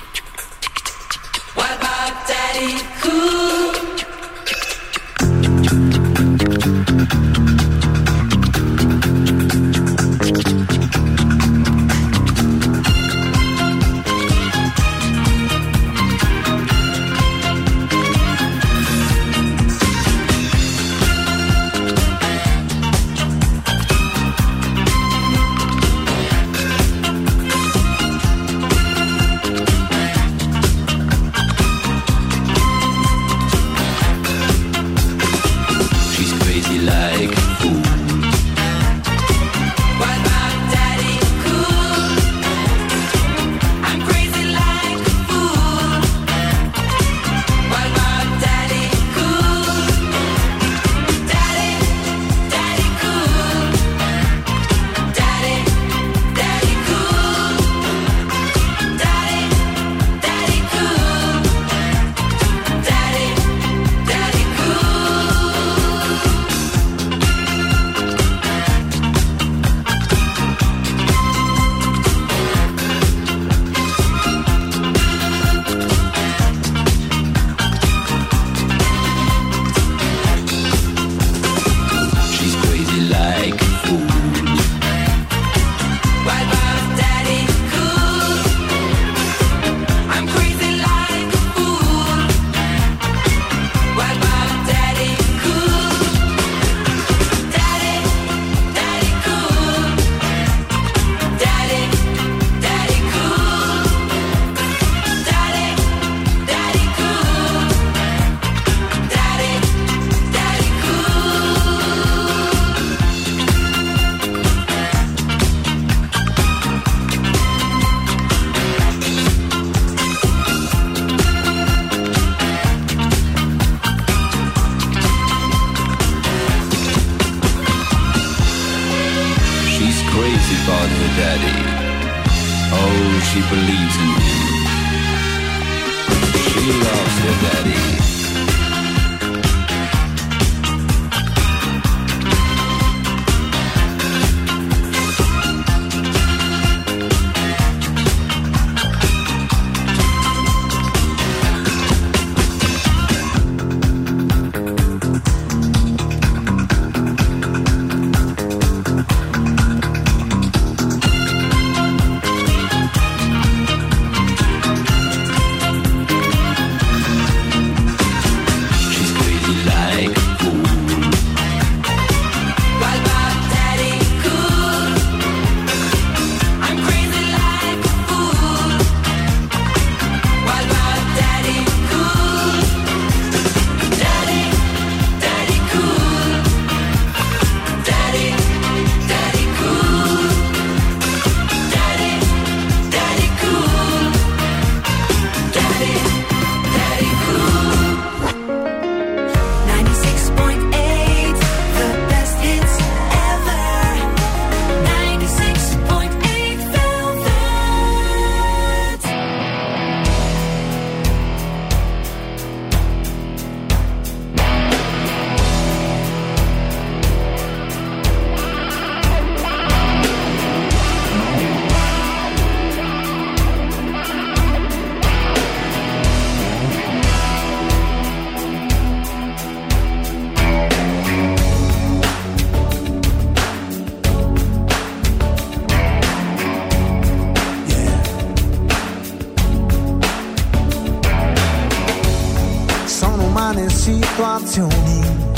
[244.51, 245.29] emozioni.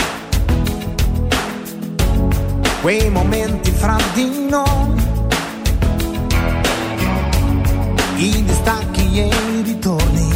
[2.81, 5.01] Quei momenti fra di noi,
[8.15, 10.31] i distacchi e i ritorni.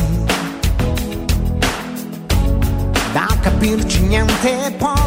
[3.11, 5.06] Da capirci niente poi.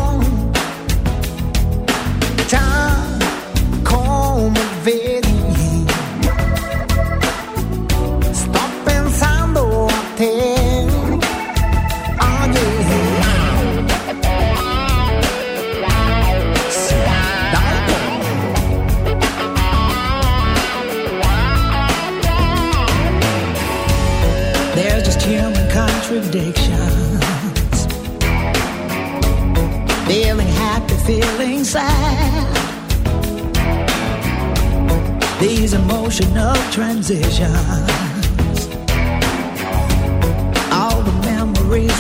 [26.31, 27.87] Contradictions.
[30.07, 32.57] Feeling happy, feeling sad.
[35.41, 37.49] These emotional transitions.
[40.73, 41.99] All the memories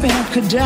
[0.00, 0.64] spent could die.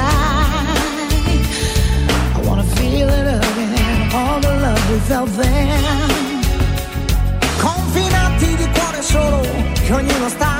[2.36, 5.82] I wanna feel it again, all the love we felt then.
[7.58, 9.40] Confinati di cuore solo
[9.84, 10.52] che ognuno sta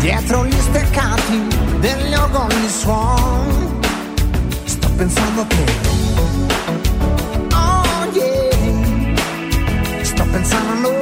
[0.00, 1.38] dietro gli steccati
[1.78, 3.80] degli orgogli suon.
[4.64, 5.64] Sto pensando a te.
[7.54, 9.14] Oh yeah.
[10.02, 11.01] Sto pensando a noi.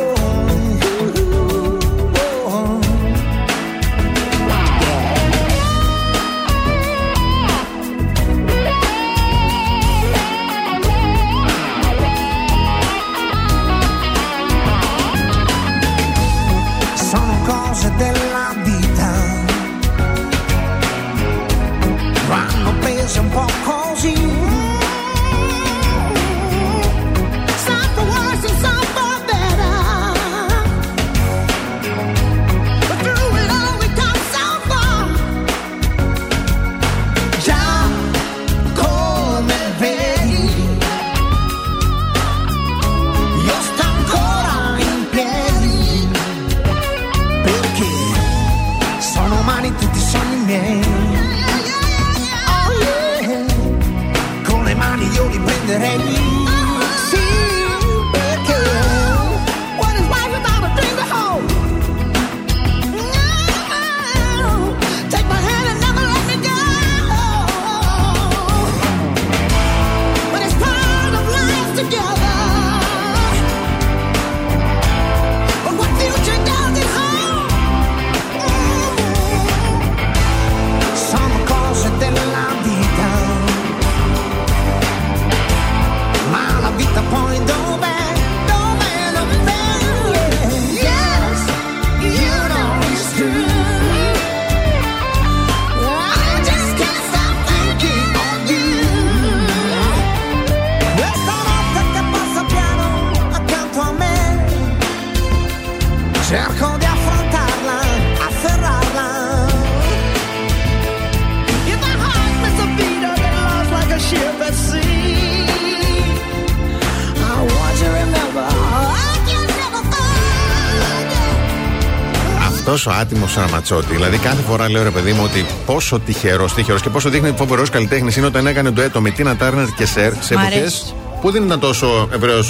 [122.85, 122.87] Forget.
[122.87, 123.95] Αυτό ο άτιμο Ραματσότη.
[123.95, 127.71] Δηλαδή, κάθε φορά λέω ρε παιδί μου ότι πόσο τυχερός, τυχερός και πόσο δείχνει φοβερός
[127.71, 130.95] καλλιτέχνης είναι όταν έκανε το έτο με Τίνα Τάρνερ και Σερ σε Μ' εποχές αρέσει.
[131.21, 132.41] που δεν ήταν τόσο ευρέω.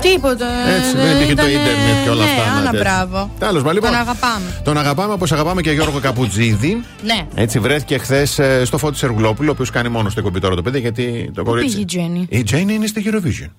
[0.00, 0.46] Τίποτα.
[0.78, 2.52] Έτσι, δεν υπήρχε το ήτανε- ίντερνετ και όλα ναι, αυτά.
[2.56, 2.80] Άλλα τέτοια.
[2.80, 3.30] μπράβο.
[3.38, 3.90] Τέλος, μα, λοιπόν.
[3.90, 4.60] Τον αγαπάμε.
[4.64, 6.82] Τον αγαπάμε όπως αγαπάμε και Γιώργο Καπουτζίδη.
[7.04, 7.26] Ναι.
[7.34, 10.80] Έτσι βρέθηκε χθες στο Φώτη Σεργουλόπουλο, ο οποίος κάνει μόνος στο κομπι τώρα το παιδί,
[10.80, 11.68] γιατί το Πού κορίτσι.
[11.68, 12.26] πήγε η Τζέννη.
[12.28, 13.50] Η Τζέιν είναι στη Eurovision.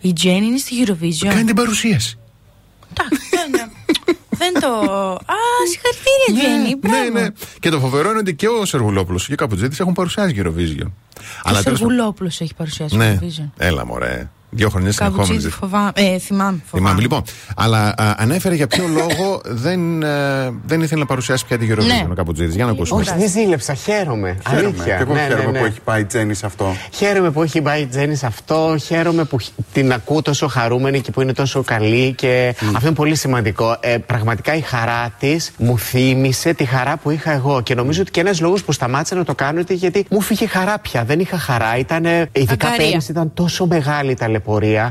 [0.00, 2.18] Η Τζέννη είναι στη Eurovision; Κάνει την παρουσίαση.
[4.46, 4.90] Εντάξει, δεν- Δεν το.
[5.12, 5.36] Α,
[5.70, 6.76] συγχαρητήρια, Τζέννη.
[6.76, 6.96] Μπράβο.
[7.12, 7.26] Ναι, ναι.
[7.60, 10.46] Και το φοβερό είναι ότι και ο Σεργουλόπουλος και ο Καπουτζίδη έχουν παρουσιάσει Eurovision.
[10.46, 13.50] Ο τέλος πάντων- Σεργουλόπουλος έχει παρουσιάσει Ναι, Eurovision.
[13.56, 14.30] έλα μωρέ.
[14.54, 15.26] Δύο χρονιές συνεχόμενε.
[15.26, 15.90] Καβουτσίδη φοβάμαι.
[15.94, 16.18] Ε, θυμάμαι.
[16.18, 17.00] Θυμάμαι φοβάμαι.
[17.00, 17.22] λοιπόν.
[17.56, 20.08] Αλλά α, ανέφερε για ποιο λόγο δεν, ε,
[20.66, 22.06] δεν ήθελε να παρουσιάσει πια τη Eurovision Ναι.
[22.10, 22.52] ο Καπουτζίδη.
[22.54, 23.00] Για να ακούσουμε.
[23.00, 24.36] Όχι, δεν ζήλεψα, χαίρομαι.
[24.48, 24.66] Χαίρομαι.
[24.66, 24.96] Αλήθεια.
[24.96, 25.58] Και εγώ Ναι, ναι, χαίρομαι ναι.
[25.58, 26.74] που έχει πάει η Τζέννη σε αυτό.
[26.90, 28.76] Χαίρομαι που έχει πάει η Τζέννη σε αυτό.
[28.84, 32.12] Χαίρομαι που χ- την ακούω τόσο χαρούμενη και που είναι τόσο καλή.
[32.12, 33.76] Και αυτό είναι πολύ σημαντικό.
[33.80, 37.60] Ε, πραγματικά η χαρά της μου θύμισε τη χαρά που είχα εγώ.
[37.62, 40.46] Και νομίζω ότι και ένας λόγος που σταμάτησα να το κάνω ήταν γιατί μου φύγε
[40.46, 41.04] χαρά πια.
[41.04, 41.76] Δεν είχα χαρά.
[41.78, 42.76] Ήταν, ειδικά Αγκαρία.
[42.90, 44.42] πέρυσι ήταν τόσο μεγάλη η ταλαιπωρία.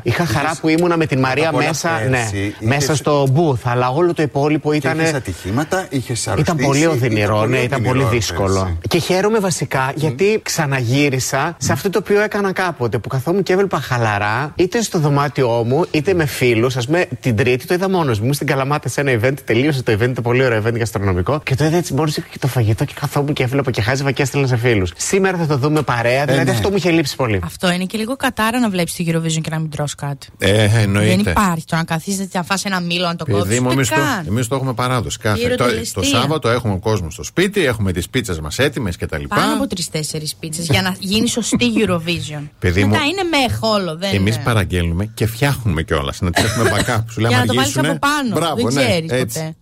[0.04, 3.28] Είχα χαρά που ήμουνα με την Μαρία απ' όλα μέσα, πέρσι ναι, είχες- μέσα στο
[3.36, 3.60] booth.
[3.64, 5.00] Αλλά όλο το υπόλοιπο ήταν.
[5.00, 6.56] Είχες ατυχήματα, είχες αρρωστήσει.
[6.56, 8.60] Ήταν πολύ οδυνηρό, ναι, ήταν πολύ οδυνηρό δύσκολο.
[8.62, 8.78] πέρσι.
[8.90, 12.98] Και χαίρομαι βασικά γιατί ξαναγύρισα σε αυτό το οποίο έκανα κάποτε.
[12.98, 16.78] Που καθόμουν και έβλεπα χαλαρά, είτε στο δωμάτιό μου, είτε με φίλους.
[16.78, 18.22] Α πούμε, την Τρίτη το είδα μόνος μου.
[18.22, 21.42] Ήμουν στην Καλαμάτα σε ένα event, τελείωσε το event, ήταν πολύ ωραίο event γαστρονομικό.
[21.44, 24.22] Και το είδα έτσι μόνος και το φαγητό και καθόμουν και έβλεπα και χάζευα και
[24.22, 24.92] έστειλα σε φίλους.
[24.98, 26.52] Σήμερα θα το δούμε παρέα, δηλαδή ναι.
[26.52, 27.40] αυτό μου είχε λείψει πολύ.
[27.46, 30.28] Αυτό είναι και λίγο κατάρα να βλέπεις τη Eurovision και να μην τρως κάτι.
[30.38, 31.10] Ε, εννοείται.
[31.10, 33.48] Δεν υπάρχει το να καθίσει να φας ένα μήλο να το κόψει.
[33.48, 33.96] Παιδί μου, εμείς το,
[34.28, 35.18] εμείς το έχουμε παράδοση.
[35.18, 36.02] Κάθε, το, Ιεροτελεστία.
[36.02, 39.24] το Σάββατο έχουμε κόσμο στο σπίτι, έχουμε τις πίτσες μας έτοιμες κτλ.
[39.28, 42.44] Πάνω από τρει-τέσσερι πίτσες για να γίνει σωστή Eurovision.
[42.60, 44.44] Παιδί Μετά μου, είναι με χόλο, δεν Εμείς είναι.
[44.44, 46.22] παραγγέλνουμε και φτιάχνουμε κιόλας.
[46.22, 47.04] Να τις έχουμε backup.
[47.10, 47.88] Σου λέμε Για να το βάλεις αργήσουνε.
[47.90, 48.36] από πάνω.
[48.36, 49.40] Μπράβο, δεν ναι, ξέρεις έτσι.
[49.40, 49.56] ποτέ.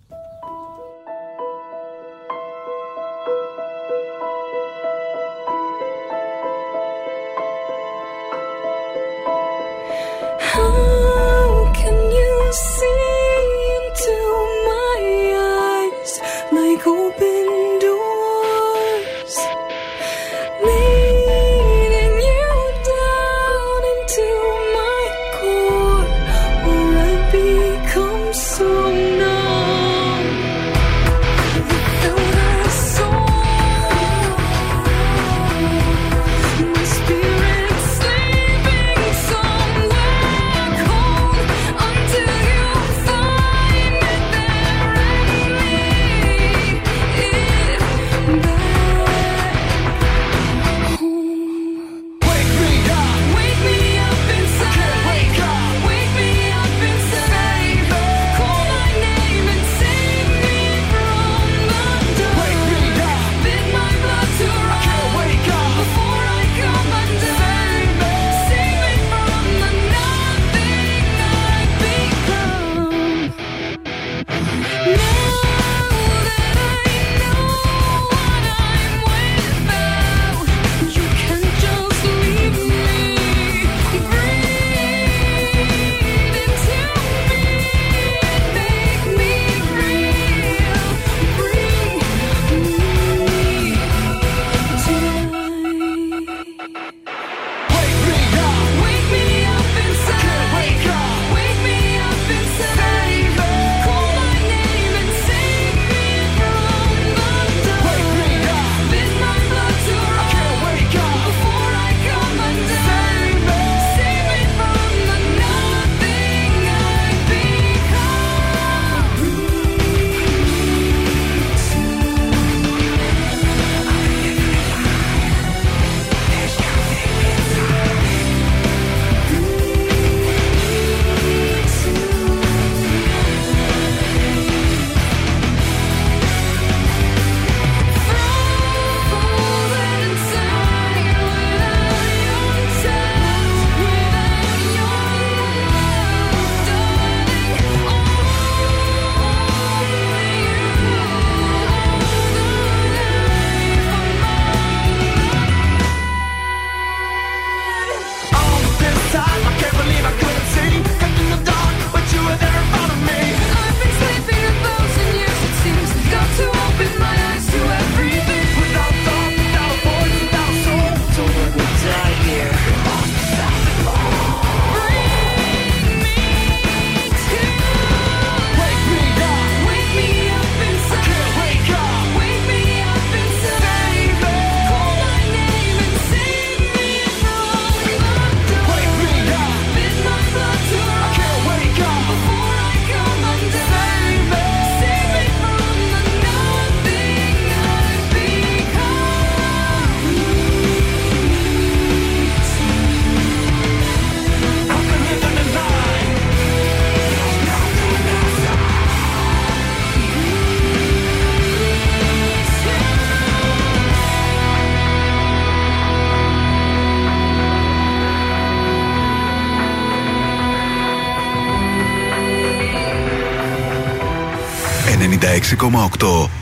[16.83, 17.40] cupid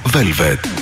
[0.03, 0.78] Velvet.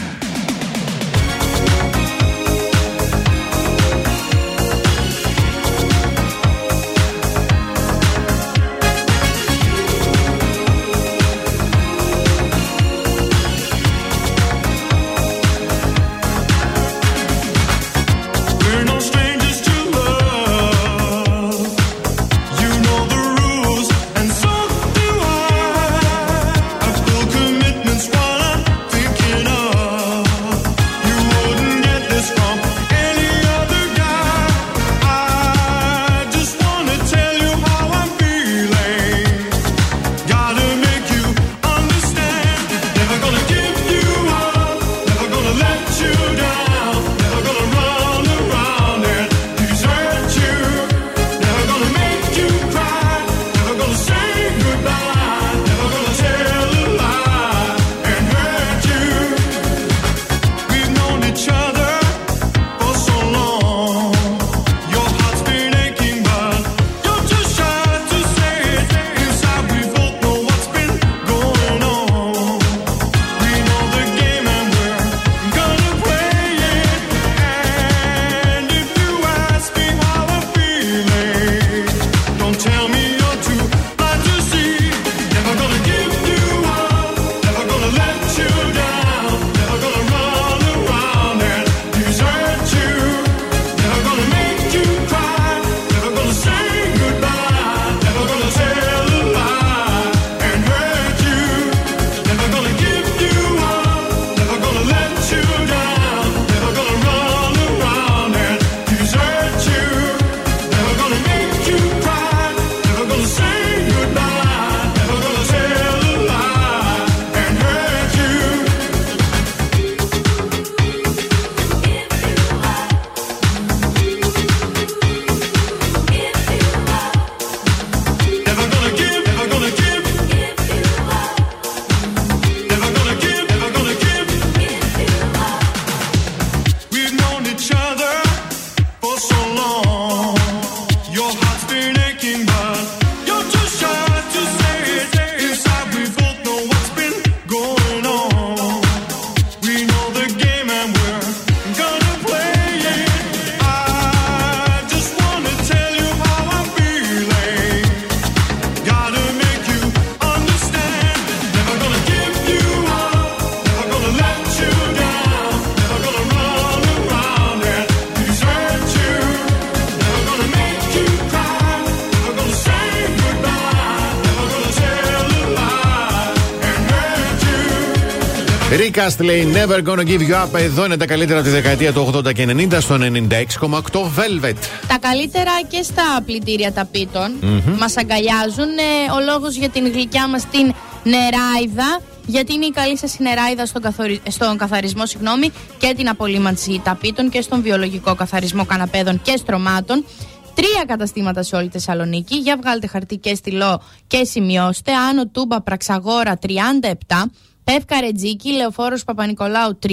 [178.98, 179.04] You.
[179.08, 180.54] Recast λέει Never gonna give you up.
[180.54, 184.54] Εδώ είναι τα καλύτερα από τη δεκαετία του 80 και 90 στο 96,8 Velvet.
[184.88, 187.76] Τα καλύτερα και στα πλυντήρια ταπίτων Μμμ.
[187.80, 188.78] μας αγκαλιάζουν.
[188.78, 192.00] Ε, ο λόγος για την γλυκιά μας την νεράιδα.
[192.26, 196.82] Γιατί είναι η καλή σας η νεράιδα στον, καθορι- στον καθαρισμό συγγνώμη, και την απολύμανση
[196.84, 200.06] ταπίτων και στον βιολογικό καθαρισμό καναπέδων και στρωμάτων.
[200.54, 202.36] Τρία καταστήματα σε όλη τη Θεσσαλονίκη.
[202.36, 204.92] Για βγάλετε χαρτί και στυλό και σημειώστε.
[205.10, 207.24] Άνω Τούμπα Πραξαγόρα 37.
[207.72, 209.90] Πεύκα Ρετζίκη, Λεωφόρος Παπα-Νικολάου 38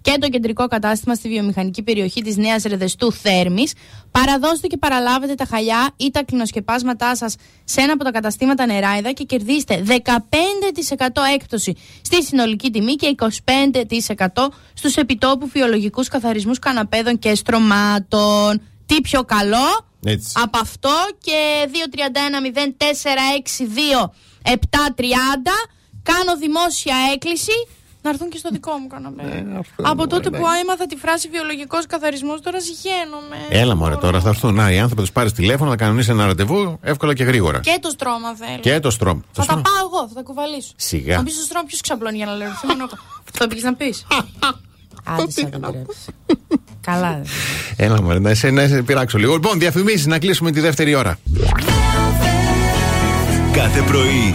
[0.00, 3.72] και το κεντρικό κατάστημα στη βιομηχανική περιοχή της Νέας Ρεδεστού Θέρμης.
[4.10, 9.12] Παραδώστε και παραλάβετε τα χαλιά ή τα κλινοσκεπάσματά σας σε ένα από τα καταστήματα Νεράιδα
[9.12, 9.92] και κερδίστε 15%
[11.34, 13.28] έκπτωση στη συνολική τιμή και 25%
[14.74, 18.60] στους επιτόπου βιολογικούς καθαρισμούς καναπέδων και στρωμάτων.
[18.86, 20.32] Τι πιο καλό; Έτσι.
[20.42, 20.90] από αυτό
[21.20, 21.68] και
[24.42, 24.48] 231-0462-730
[26.02, 27.52] κάνω δημόσια έκκληση
[28.02, 29.44] να έρθουν και στο δικό μου καναπέ.
[29.82, 33.36] από τότε που έμαθα τη φράση βιολογικός καθαρισμός τώρα ζυγαίνομαι.
[33.48, 34.54] Έλα μωρέ τώρα θα έρθουν.
[34.54, 37.60] Να, οι άνθρωποι τους πάρεις τηλέφωνο, θα κανονίσεις ένα ραντεβού εύκολα και γρήγορα.
[37.60, 38.58] Και το στρώμα θέλω.
[38.60, 39.20] Και το στρώμ.
[39.32, 40.72] Θα τα πάω εγώ, θα τα κουβαλήσω.
[40.76, 41.16] Σιγά.
[41.16, 42.50] Να πει στο στρώμα ποιος ξαπλώνει για να λέω.
[43.32, 44.06] Θα πήγες να πεις.
[45.04, 46.14] Άντε σαν την τρέψει.
[46.80, 47.22] Καλά.
[47.76, 47.84] δε.
[47.84, 49.32] Έλα μωρέ, να σε, να σε πειράξω λίγο.
[49.32, 51.18] Λοιπόν, διαφημίσεις να κλείσουμε τη δεύτερη ώρα.
[53.52, 54.34] Κάθε πρωί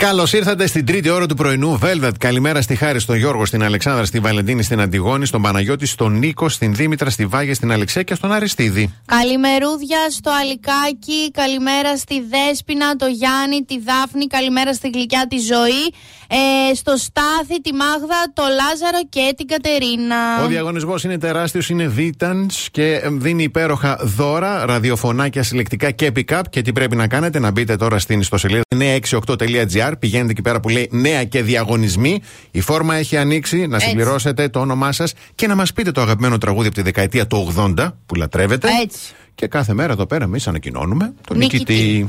[0.00, 1.78] Καλώς ήρθατε στην τρίτη ώρα του πρωινού.
[1.82, 2.10] Velvet.
[2.18, 6.48] Καλημέρα στη Χάρη, στον Γιώργο, στην Αλεξάνδρα, στη Βαλεντίνη, στην Αντιγόνη, στον Παναγιώτη, στον Νίκο,
[6.48, 8.94] στην Δήμητρα, στη Βάγια, στην Αλεξέα και στον Αριστίδη.
[9.04, 15.84] Καλημερούδια στο Αλικάκι, καλημέρα στη Δέσποινα, το Γιάννη, τη Δάφνη, καλημέρα στη Γλυκιά τη Ζωή,
[16.28, 20.44] ε, στο Στάθη, τη Μάγδα, το Λάζαρο και την Κατερίνα.
[20.44, 26.42] Ο διαγωνισμός είναι τεράστιος, είναι βίταν και ε, δίνει υπέροχα δώρα, ραδιοφωνάκια συλλεκτικά και pick-up.
[26.50, 30.68] Και τι πρέπει να κάνετε, να μπείτε τώρα στην ιστοσελίδα 968.gr, πηγαίνετε εκεί πέρα που
[30.68, 32.20] λέει νέα και διαγωνισμοί.
[32.50, 33.88] Η φόρμα έχει ανοίξει, να Έτσι.
[33.88, 37.52] συμπληρώσετε το όνομά σας και να μας πείτε το αγαπημένο τραγούδι από τη δεκαετία του
[37.56, 38.68] 80 που λατρεύετε.
[38.82, 39.12] Έτσι.
[39.34, 41.74] Και κάθε μέρα εδώ πέρα εμείς ανακοινώνουμε τον Νικητή.
[41.74, 42.08] νικητή.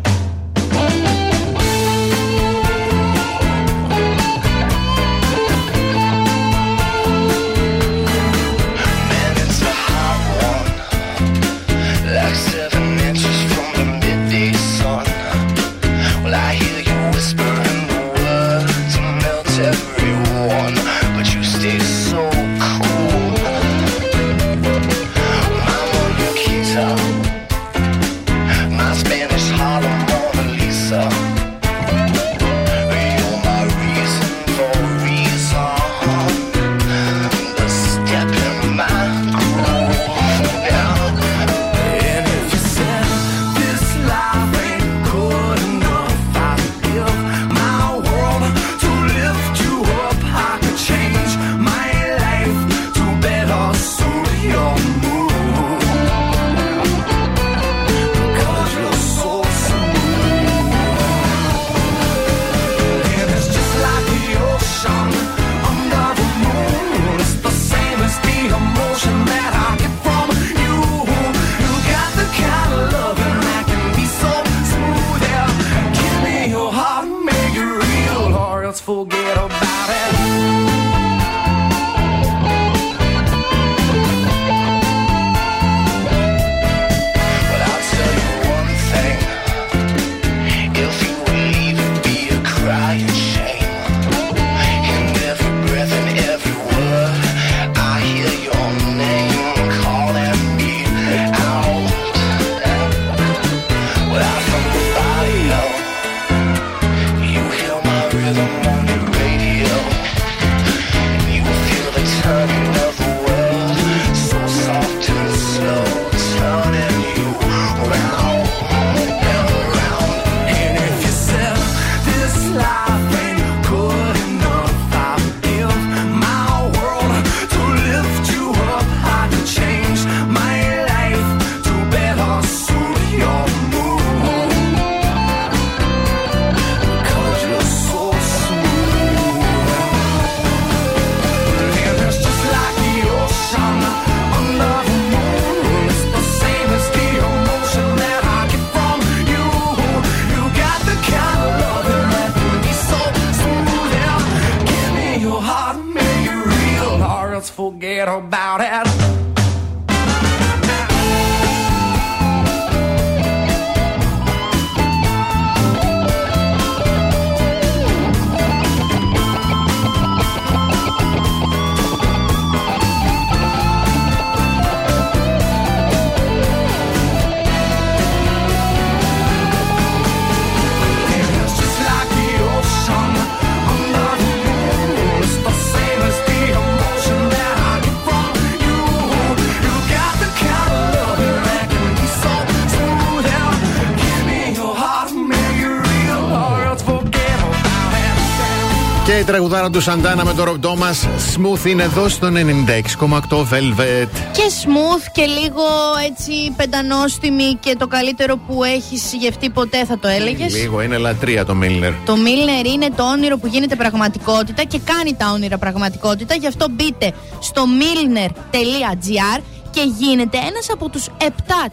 [199.31, 200.93] Τραγουδάρα του Σαντάνα με τον Ρομπ Τόμα.
[201.35, 204.07] Smooth είναι εδώ στο 96,8 Velvet.
[204.31, 205.63] Και smooth και λίγο
[206.09, 211.45] έτσι πεντανόστιμη και το καλύτερο που έχεις γευτεί ποτέ, θα το έλεγες; Λίγο, είναι λατρεία
[211.45, 211.93] το Μίλνερ.
[212.05, 216.35] Το Milner είναι το όνειρο που γίνεται πραγματικότητα και κάνει τα όνειρα πραγματικότητα.
[216.35, 219.41] Γι' αυτό μπείτε στο milner.gr
[219.71, 221.23] και γίνεται ένας από τους 7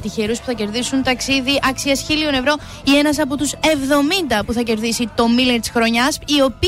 [0.02, 2.54] τυχερούς που θα κερδίσουν ταξίδι αξίας χίλιων ευρώ
[2.84, 6.67] ή ένας από τους 70 που θα κερδίσει το Milner της χρονιάς, οι οποίοι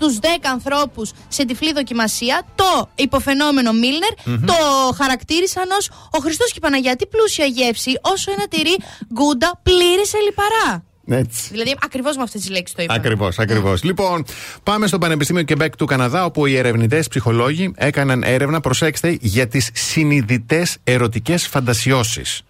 [0.00, 4.54] στους 10 ανθρώπους σε τυφλή δοκιμασία το υποφαινόμενο Milner το
[4.96, 8.76] χαρακτήρισαν ως ο Χριστός και η Παναγιά τι πλούσια γεύση όσο ένα τυρί
[9.14, 10.84] γκούντα πλήρης σε λιπαρά.
[11.12, 11.48] Έτσι.
[11.50, 12.94] Δηλαδή, ακριβώς με αυτές τις λέξεις το είπα.
[12.94, 13.82] Ακριβώς, ακριβώς.
[13.82, 14.24] Λοιπόν,
[14.62, 19.70] πάμε στο Πανεπιστήμιο Κεμπέκ του Καναδά, όπου οι ερευνητές ψυχολόγοι έκαναν έρευνα, προσέξτε, για τις
[19.72, 22.42] συνειδητές ερωτικές φαντασιώσεις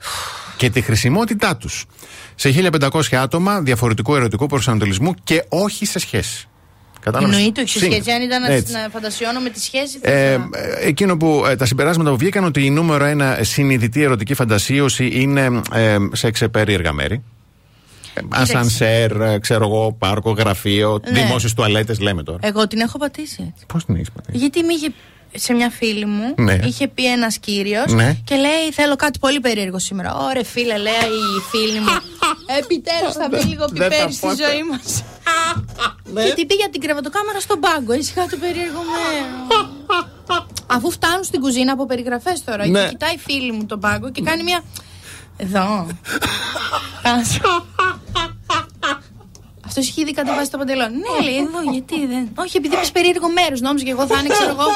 [0.57, 1.85] και τη χρησιμότητά τους
[2.35, 6.50] σε 1500 άτομα διαφορετικού ερωτικού προσανατολισμού και όχι σε σχέση.
[7.01, 7.93] Κατάλαβες; Εννοείται, όχι σε Συν.
[7.93, 8.11] σχέση.
[8.11, 8.73] Αν ήταν να- Έτσι.
[8.73, 9.99] να φαντασιώνω με τη σχέση.
[10.03, 10.49] θα Ε, ήθελα.
[10.53, 15.11] ε, εκείνο που ε, τα συμπεράσματα που βγήκαν ότι η νούμερο ένα συνειδητή ερωτική φαντασίωση
[15.13, 17.23] είναι ε, σε ξεπερίεργα μέρη.
[18.15, 21.21] Ε, Ασανσέρ, ε, ξέρω εγώ, πάρκο, γραφείο, Ναι.
[21.23, 22.39] δημόσιες τουαλέτες, λέμε τώρα.
[22.43, 23.55] Εγώ την έχω πατήσει.
[23.67, 24.89] Πώς την έχεις πατήσει; Γιατί με είχε
[25.35, 26.35] σε μια φίλη μου.
[26.37, 26.59] Ναι.
[26.65, 28.17] Είχε πει ένας κύριος Ναι.
[28.25, 30.15] και λέει: Θέλω κάτι πολύ περίεργο σήμερα.
[30.17, 30.93] Ωραία, φίλε, λέει
[31.39, 31.89] η φίλη μου.
[32.61, 34.35] Επιτέλους θα μπει λίγο Δεν θα πιπέρι στη πω.
[34.35, 35.03] ζωή μας.
[36.27, 37.93] Και την πήγε την κρεβατοκάμαρα στον πάγκο.
[37.93, 39.69] Ήσυχα το περίεργο μέρο.
[40.77, 42.67] Αφού φτάνουν στην κουζίνα από περιγραφές τώρα.
[42.67, 42.83] Ναι.
[42.83, 44.63] Και κοιτάει η φίλη μου τον πάγκο και κάνει μια.
[45.37, 45.87] Εδώ.
[49.67, 50.95] Αυτός είχε ήδη κατεβάσει το παντελόνι.
[50.97, 52.29] Ναι, λέει εδώ, γιατί δεν.
[52.35, 53.61] Όχι, επειδή είπες περίεργο μέρος.
[53.61, 54.67] Νόμιζα και εγώ θα είναι, ξέρω εγώ,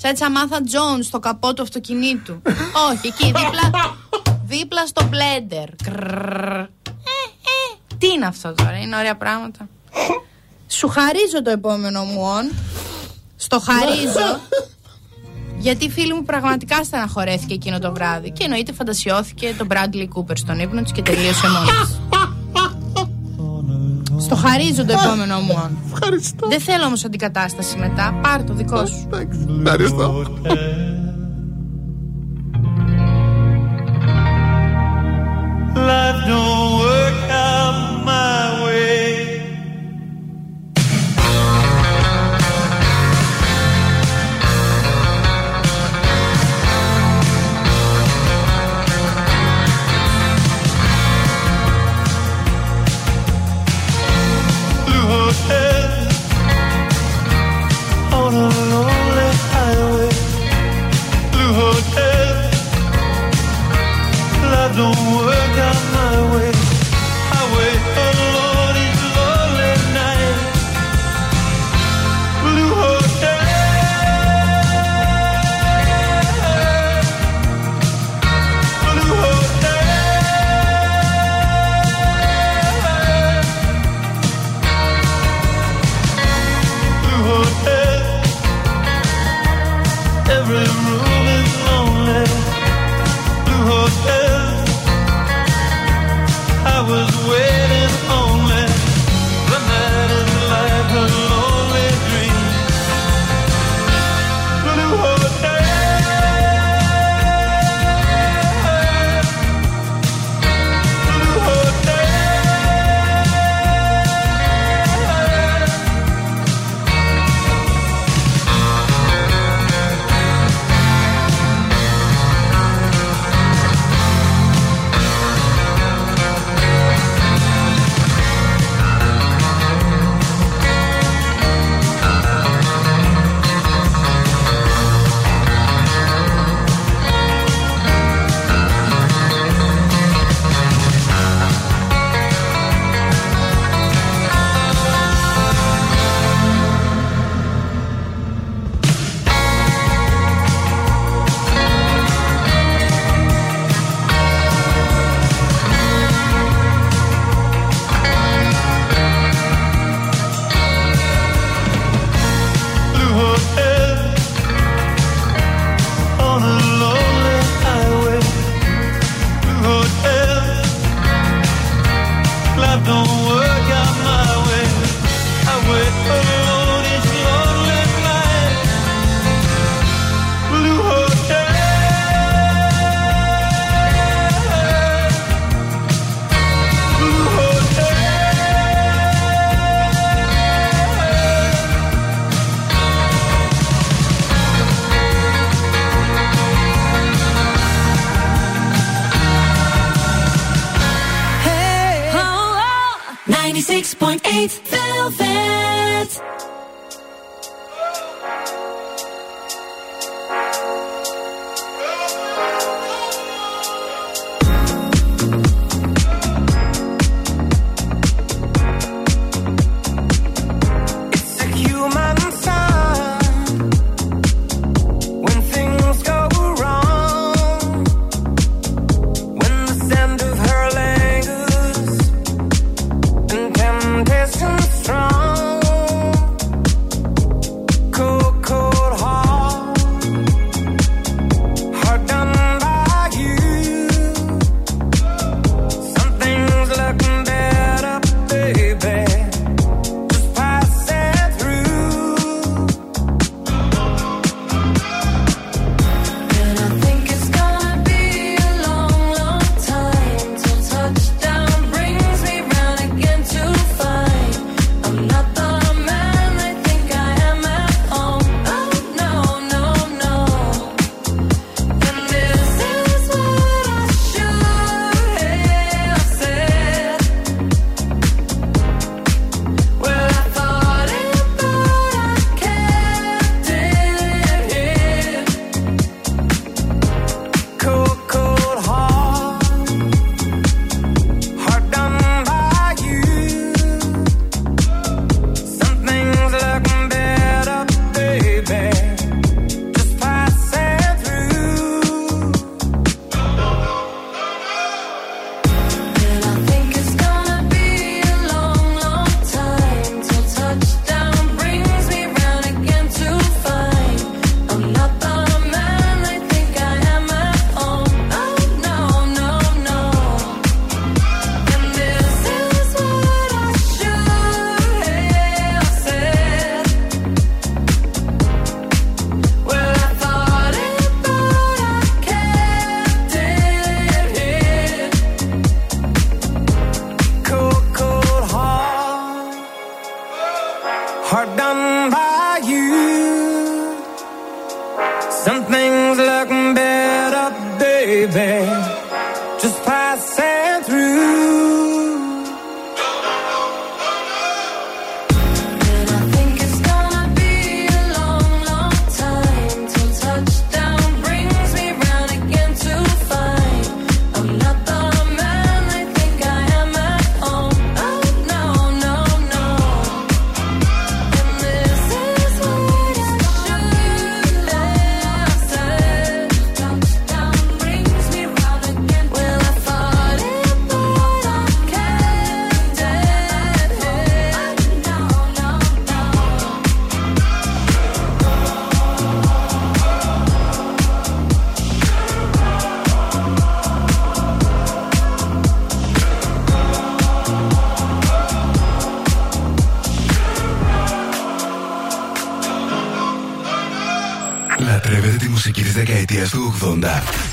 [0.00, 2.42] σαν τη Σαμάθα Τζόν στο καπό του αυτοκινήτου.
[2.90, 3.96] Όχι, εκεί δίπλα,
[4.44, 5.68] δίπλα στο μπλέντερ.
[5.84, 6.58] Κρρρρ.
[6.58, 9.68] Ε, ε, Τι είναι αυτό τώρα, είναι ωραία πράγματα.
[10.66, 12.50] Σου χαρίζω το επόμενο μου όν.
[13.36, 14.40] Στο χαρίζω.
[15.58, 18.30] Γιατί η φίλη μου πραγματικά στεναχωρέθηκε εκείνο το βράδυ.
[18.30, 22.17] Και εννοείται φαντασιώθηκε τον Bradley Cooper στον ύπνο τη και τελείωσε μόνη της.
[24.18, 25.78] Στο χαρίζω το επόμενο μου όν.
[25.92, 26.48] Ευχαριστώ.
[26.48, 28.18] Δεν θέλω όμως αντικατάσταση μετά.
[28.22, 29.08] Πάρ το δικό σου.
[29.64, 30.24] Ευχαριστώ.
[35.88, 36.77] Life don't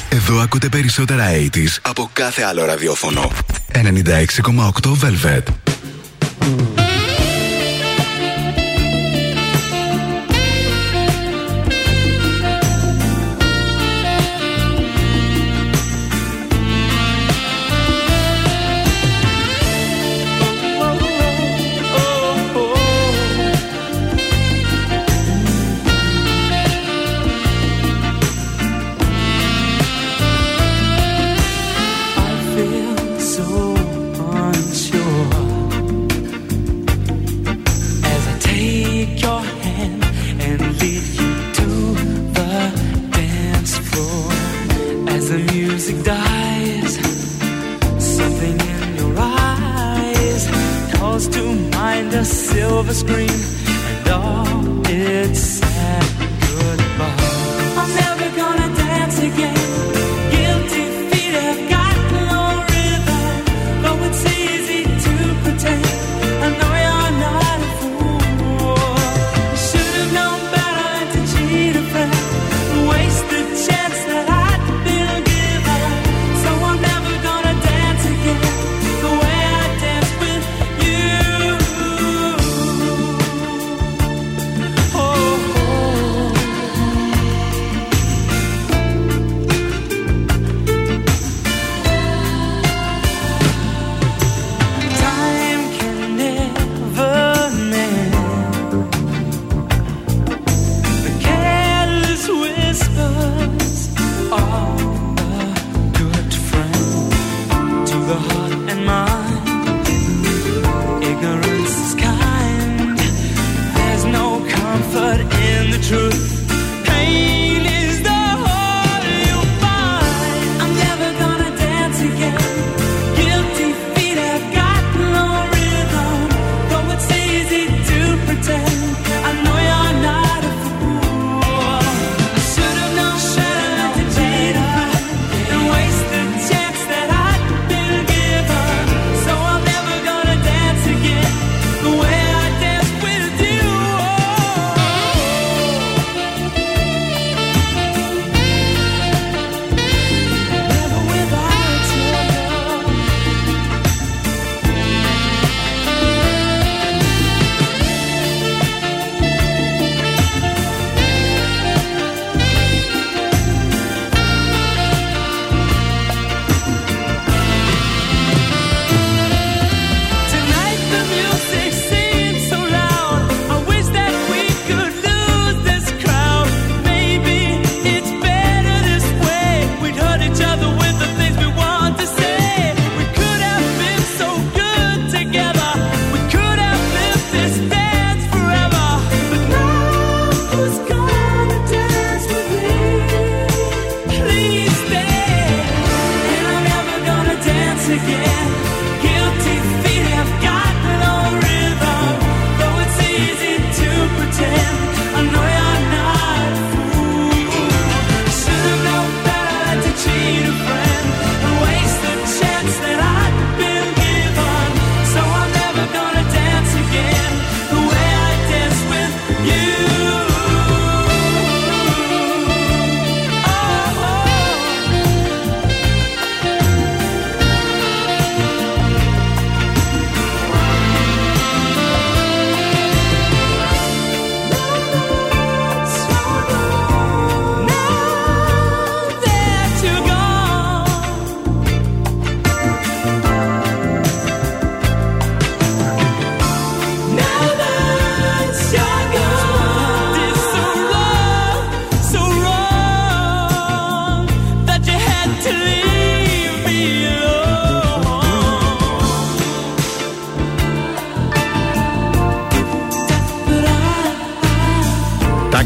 [0.10, 1.48] Εδώ ακούτε περισσότερα 80
[1.82, 3.32] από κάθε άλλο ραδιόφωνο.
[3.74, 3.82] 96,8
[5.02, 5.65] Velvet.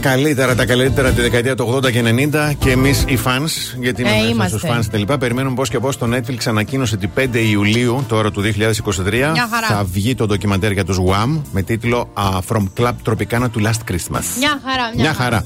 [0.09, 4.07] Καλύτερα, τα καλύτερα τη δεκαετία του 80 και 90 και εμείς οι fans, γιατί Ε,
[4.07, 4.57] είναι μέσα είμαστε.
[4.57, 8.31] στου fans τα λοιπά, περιμένουμε πώς και πώς το Netflix ανακοίνωσε ότι 5 Ιουλίου τώρα
[8.31, 9.67] του 2023 Μια χαρά.
[9.67, 13.91] θα βγει το ντοκιμαντέρ για τους Wham με τίτλο α, From Club Tropicana to Last
[13.91, 14.23] Christmas.
[14.37, 15.45] Μια χαρά, μια, Μια χαρά.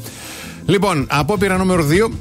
[0.65, 2.11] Λοιπόν, απόπειρα νούμερο 2.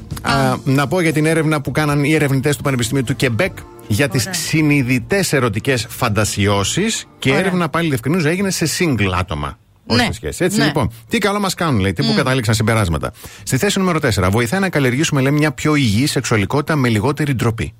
[0.63, 3.51] Να πω για την έρευνα που κάναν οι ερευνητές του Πανεπιστημίου του Κεμπέκ
[3.87, 7.05] για τις συνειδητές ερωτικές φαντασιώσεις.
[7.19, 7.45] Και η Ωραία.
[7.45, 9.57] έρευνα πάλι διευκρινίζω έγινε σε single άτομα.
[9.85, 10.05] Όχι Ναι.
[10.05, 10.43] σε σχέση.
[10.43, 10.65] Έτσι; Ναι.
[10.65, 10.91] λοιπόν.
[11.09, 12.15] Τι καλό μας κάνουν, λέει, τι που Μμ.
[12.15, 13.11] κατάληξαν συμπεράσματα.
[13.43, 14.29] Στη θέση νούμερο 4.
[14.31, 17.73] Βοηθάει να καλλιεργήσουμε, λέει, μια πιο υγιή σεξουαλικότητα με λιγότερη ντροπή.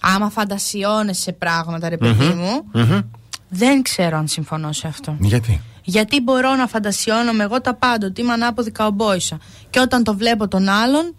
[0.00, 2.36] Άμα φαντασιώνεσαι σε πράγματα, ρε παιδί Μμμ.
[2.38, 3.00] μου, Μμμ.
[3.48, 5.16] δεν ξέρω αν συμφωνώ σε αυτό.
[5.20, 9.38] Γιατί; Γιατί μπορώ να φαντασιώνομαι εγώ τα πάντα, ότι είμαι ανάποδη καουμπόισα.
[9.70, 11.14] Και όταν το βλέπω τον άλλον,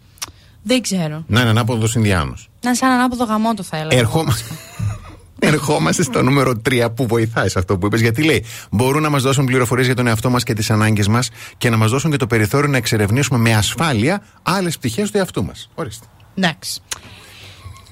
[0.63, 1.23] δεν ξέρω.
[1.27, 2.49] Να είναι ανάποδος Ινδιάνος.
[2.61, 3.99] Να είναι σαν ανάποδο γαμότο θα έλεγα.
[3.99, 4.53] Ερχόμαστε.
[5.39, 8.01] Ερχόμαστε στο νούμερο 3 που βοηθάει σε αυτό που είπες.
[8.01, 11.29] Γιατί λέει: Μπορούν να μας δώσουν πληροφορίες για τον εαυτό μας και τις ανάγκες μας
[11.57, 15.43] και να μας δώσουν και το περιθώριο να εξερευνήσουμε με ασφάλεια άλλες πτυχές του εαυτού
[15.45, 15.69] μας.
[15.75, 16.05] Ορίστε.
[16.35, 16.81] Εντάξει.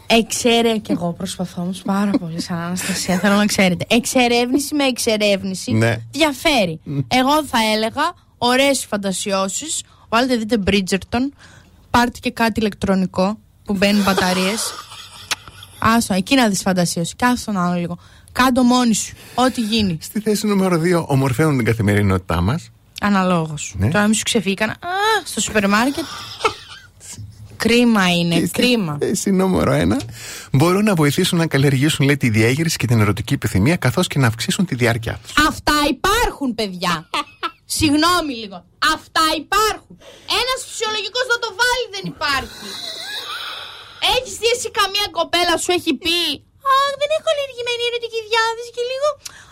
[0.08, 3.18] Εξέρε και εγώ προσπαθώ όμως πάρα πολύ σαν Αναστασία.
[3.20, 3.86] Θέλω να ξέρετε.
[3.90, 5.98] Εξερεύνηση με εξερεύνηση Ναι.
[6.12, 6.80] διαφέρει.
[7.08, 9.84] Εγώ θα έλεγα ωραίες φαντασιώσεις.
[10.10, 11.32] Βάλτε δείτε Bridgerton.
[11.90, 14.74] Πάρτε και κάτι ηλεκτρονικό που μπαίνουν μπαταρίες.
[15.80, 17.16] Άσο, εκεί να δεις φαντασίωση.
[17.16, 17.98] Κάθε τον άλλο λίγο.
[18.32, 19.16] Κάντο μόνη σου.
[19.36, 19.98] Ό,τι γίνει.
[20.02, 22.72] Στη θέση νούμερο 2 ομορφαίνουν την καθημερινότητά μας.
[23.02, 23.74] Αναλόγως.
[23.78, 23.90] Ναι.
[23.90, 24.70] Τώρα μη σου ξεφύγαν.
[24.70, 24.76] Α,
[25.24, 26.04] στο σούπερ μάρκετ.
[27.58, 28.98] Κρίμα είναι, κρίμα.
[29.00, 29.98] Θέση νούμερο 1
[30.52, 34.28] μπορούν να βοηθήσουν να καλλιεργήσουν λέει, τη διέγερση και την ερωτική επιθυμία καθώς και να
[34.28, 35.48] αυξήσουν τη διάρκεια τους.
[35.48, 37.10] Αυτά υπάρχουν, παιδιά.
[37.66, 38.66] Συγγνώμη λίγο.
[38.96, 39.96] Αυτά υπάρχουν.
[40.42, 42.68] Ένας φυσιολογικός να το βάλει δεν υπάρχει.
[44.16, 46.22] Έχεις δει εσύ καμία κοπέλα σου έχει πει
[46.76, 49.08] Αχ, δεν έχω καλλιεργημένη ερωτική διάθεση και λίγο.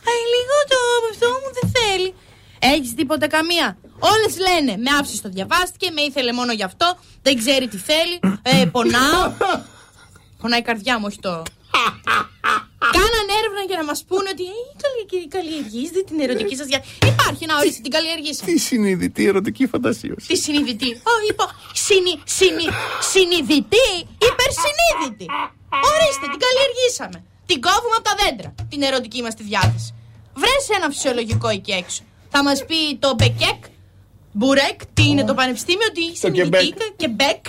[0.10, 0.78] Α, λίγο το
[1.12, 2.10] αυτό μου δεν θέλει.
[2.74, 3.68] Έχεις τίποτα καμία;
[4.12, 6.88] Όλες λένε με άφησε το διαβάστηκε, με ήθελε μόνο γι' αυτό,
[7.22, 9.24] δεν ξέρει τι θέλει, ε, πονάω.
[10.42, 11.44] Πονάει η καρδιά μου, όχι το.
[12.98, 16.94] Κάναν έρευνα για να μας πούνε ότι ε, καλλιεργη- καλλιεργήσετε την ερωτική σας διάθεση.
[17.14, 18.52] Υπάρχει να ορίστε την καλλιεργήσαμε.
[18.52, 20.28] Τι συνειδητή ερωτική φαντασίωση.
[20.32, 20.90] Τι συνειδητή.
[21.12, 21.46] Ω, είπα.
[21.88, 22.66] Συνη, συνη,
[23.12, 23.88] συνειδητή,
[24.30, 25.26] υπερσυνείδητη.
[25.92, 27.18] Ορίστε, την καλλιεργήσαμε.
[27.50, 28.50] Την κόβουμε από τα δέντρα.
[28.72, 29.90] Την ερωτική μας τη διάθεση.
[30.42, 32.02] Βρες ένα φυσιολογικό εκεί έξω.
[32.30, 33.60] Θα μας πει το Μπεκέκ,
[34.32, 37.42] Μπουρέκ, τι είναι το πανεπιστήμιο, τι συνειδητή, Κεμπέκ,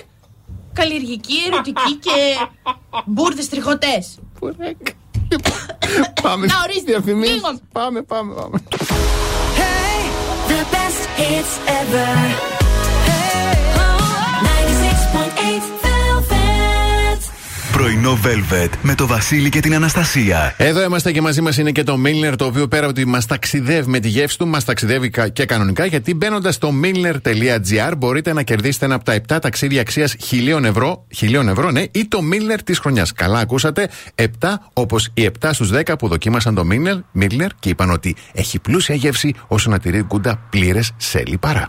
[0.72, 2.16] καλλιεργική, ερωτική και
[3.06, 4.18] μπουρδες τριχωτές.
[6.22, 6.46] Πάμε.
[6.46, 6.84] Να ορίστε.
[6.92, 7.34] Διαφημίσεις.
[7.34, 7.58] Λίγο.
[7.72, 8.62] Πάμε, πάμε, πάμε.
[10.48, 12.10] The best hits ever.
[13.82, 14.06] Oh,
[14.42, 15.85] 96.8 Velvet.
[17.76, 20.54] Πρωινό Velvet με το Βασίλη και την Αναστασία.
[20.56, 23.26] Εδώ είμαστε και μαζί μας είναι και το Milner, το οποίο πέρα από ότι μας
[23.26, 28.32] ταξιδεύει με τη γεύση του, μας ταξιδεύει κα- και κανονικά, γιατί μπαίνοντας στο milner.gr μπορείτε
[28.32, 32.18] να κερδίσετε ένα από τα 7 ταξίδια αξίας χιλίων ευρώ, χιλίων ευρώ, ναι, ή το
[32.32, 33.12] Milner της χρονιάς.
[33.12, 33.88] Καλά, ακούσατε.
[34.14, 34.28] 7
[34.72, 38.94] όπως οι 7 στους 10 που δοκίμασαν το Milner, Milner και είπαν ότι έχει πλούσια
[38.94, 41.68] γεύση όσο να τηρεί κούντα πλήρες σε λιπαρά.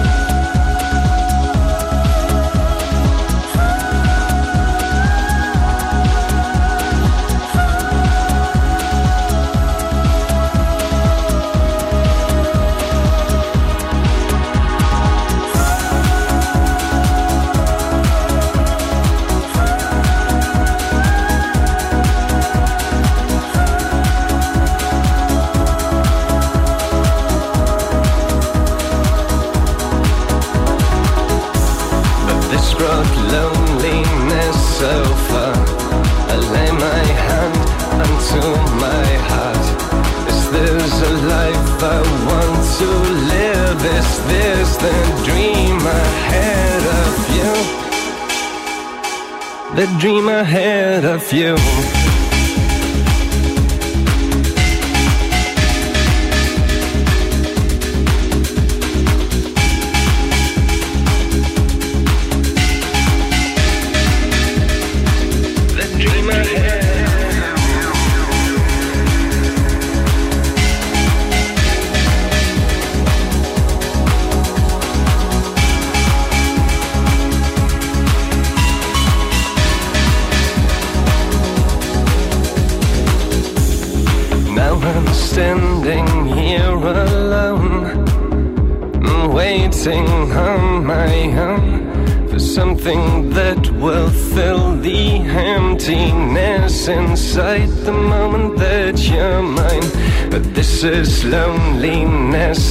[51.31, 51.90] You.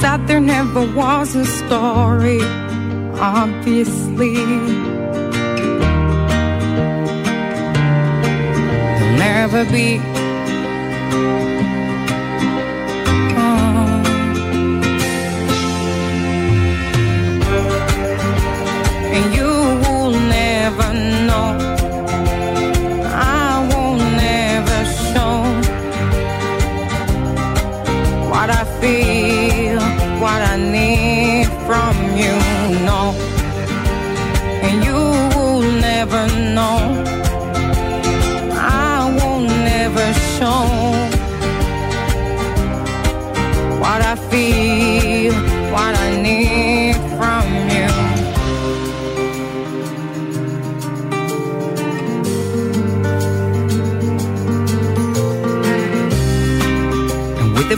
[0.00, 2.40] Sad there never was a story?
[3.18, 4.34] Obviously.
[8.94, 10.17] There'll never be.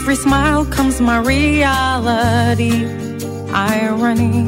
[0.01, 2.87] Every smile comes my reality,
[3.53, 4.47] irony.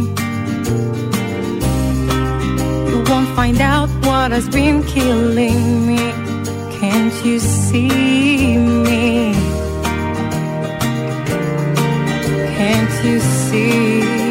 [2.90, 6.02] You won't find out what has been killing me.
[6.80, 9.34] Can't you see me?
[12.58, 14.23] Can't you see?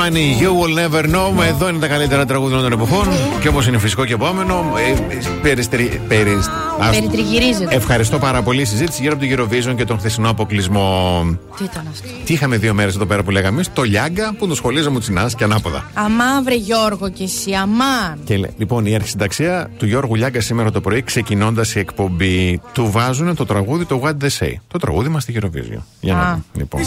[0.00, 1.44] Money You Will Never Know.
[1.48, 3.08] Εδώ είναι τα καλύτερα τραγούδια των εποχών.
[3.40, 5.00] Και όπως είναι φυσικό και επόμενο, ε,
[5.42, 7.74] περιστρι- περισ- ας- Περιτριγυρίζεται.
[7.74, 8.60] Ευχαριστώ πάρα πολύ.
[8.60, 11.22] Η συζήτηση γύρω από το Eurovision και τον χθεσινό αποκλεισμό.
[11.56, 14.46] Τι ήταν αυτό; Τι είχαμε δύο μέρες εδώ πέρα που λέγαμε εμείς, Το Λιάγκα που
[14.48, 15.84] το σχολίζαμε τσινάς και ανάποδα.
[15.94, 18.18] Αμά βρε Γιώργο και εσύ, αμάν.
[18.24, 22.90] Και λέ- λοιπόν, η αρχισυνταξία του Γιώργου Λιάγκα σήμερα το πρωί, ξεκινώντας η εκπομπή, του
[22.90, 24.52] βάζουν το τραγούδι το What They Say.
[24.68, 25.82] Το τραγούδι μας στη Eurovision.
[26.00, 26.30] Για να Α.
[26.30, 26.42] δούμε.
[26.54, 26.80] Λοιπόν.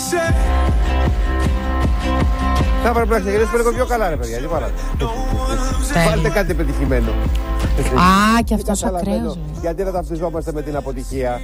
[2.84, 4.38] Θα έπρεπε να ξεκινήσουμε λίγο πιο καλά, ρε παιδιά.
[4.38, 4.74] Τι βάλατε.
[6.08, 7.12] Βάλτε κάτι πετυχημένο.
[7.12, 9.38] Α, και αυτός Δεν καταλαβαίνω ακραίος.
[9.62, 11.42] Γιατί να ταυτιζόμαστε με την αποτυχία.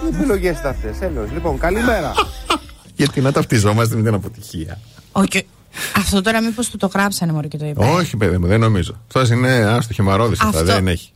[0.00, 1.30] Τι επιλογές είναι αυτές, έλεος.
[1.32, 2.12] Λοιπόν, καλημέρα.
[2.98, 4.78] Γιατί να ταυτιζόμαστε με την αποτυχία.
[5.12, 5.46] Όχι.
[5.96, 7.84] Αυτό τώρα μήπως του το γράψανε μωρέ και το είπε.
[7.84, 9.00] Όχι, παιδί μου, δεν νομίζω.
[9.06, 10.46] Αυτός είναι άστο χυμαρόδη αυτά.
[10.46, 10.64] Αυτό.
[10.64, 11.10] Δεν έχει.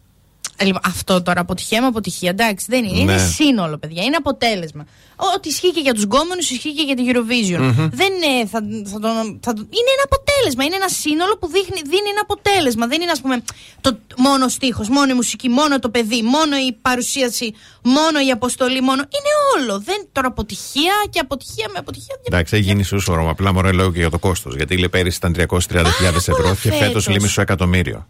[0.62, 2.30] Ε, Λοιπόν, αυτό τώρα αποτυχία με αποτυχία.
[2.30, 2.94] Εντάξει, δεν είναι.
[2.96, 3.00] Ναι.
[3.12, 4.02] Είναι σύνολο, παιδιά.
[4.02, 4.86] Είναι αποτέλεσμα.
[5.16, 7.60] Ό- Ό,τι ισχύει και για τους γκόμενους, ισχύει και για τη Eurovision.
[7.60, 7.88] Μμμ.
[8.00, 8.46] Δεν είναι.
[8.52, 8.58] Θα,
[8.92, 9.14] θα τον,
[9.44, 10.64] θα, τον- είναι ένα αποτέλεσμα.
[10.64, 12.86] Είναι ένα σύνολο που δείχνει, δίνει ένα αποτέλεσμα.
[12.86, 13.36] Δεν είναι, ας πούμε,
[13.80, 18.80] το μόνο στίχος, μόνο η μουσική, μόνο το παιδί, μόνο η παρουσίαση, μόνο η αποστολή,
[18.80, 19.00] μόνο.
[19.16, 19.80] Είναι όλο.
[19.80, 22.14] Δεν τώρα αποτυχία και αποτυχία με αποτυχία.
[22.28, 23.30] Εντάξει, έχει γίνει σούσορο.
[23.30, 24.54] Απλά μωρέ λέω και για το κόστος.
[24.56, 27.08] Γιατί λέει πέρυσι ήταν 330.000 ευρώ και φέτο φέτος.
[27.08, 28.06] λέει μισό εκατομμύριο.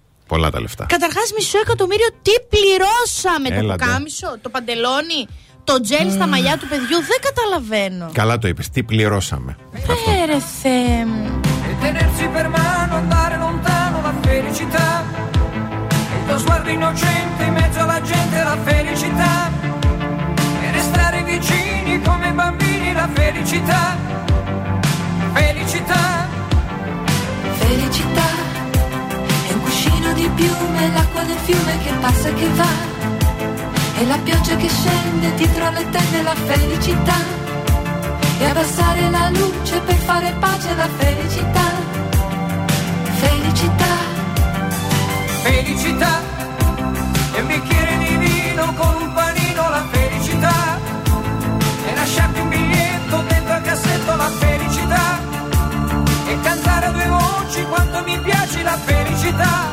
[0.86, 5.20] Καταρχάς, μισό εκατομμύριο τι πληρώσαμε, Το κάμισο, το παντελόνι,
[5.64, 6.98] το τζέλ στα μαλλιά του παιδιού.
[7.10, 8.10] Δεν καταλαβαίνω.
[8.12, 10.40] Καλά το είπες, Τι πληρώσαμε, Φερέιδε.
[30.20, 32.72] Di piume, l'acqua del fiume che passa e che va.
[33.98, 37.18] E la pioggia che scende dietro alle tende la felicità.
[38.38, 41.66] E abbassare la luce per fare pace la felicità.
[43.22, 43.92] Felicità.
[45.42, 46.12] Felicità.
[47.34, 50.78] E un bicchiere di vino con un panino la felicità.
[51.86, 55.04] E lasciarti un biglietto dentro al cassetto la felicità.
[56.26, 58.76] E cantare a due voci quanto mi piace la.
[58.84, 59.69] Felicità.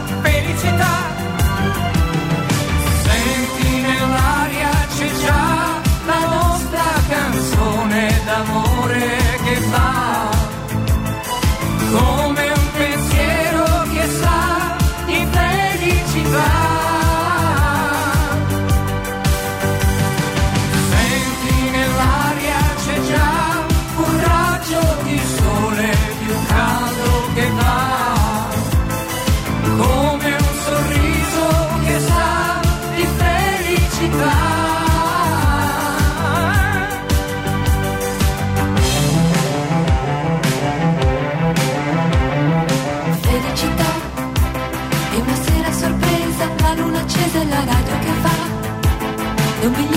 [47.48, 49.97] bailará do que vá.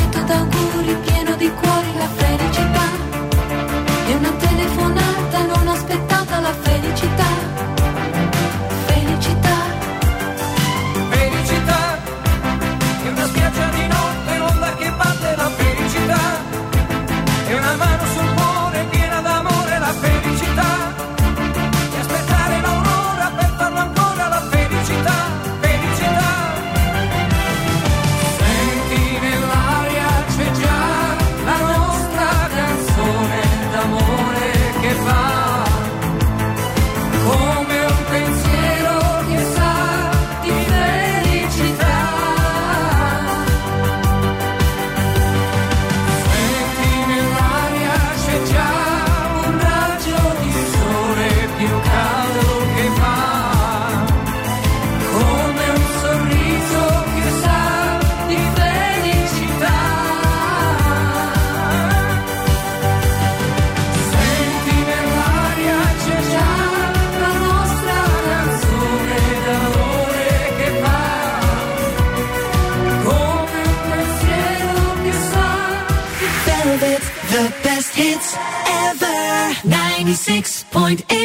[80.11, 81.20] 96.8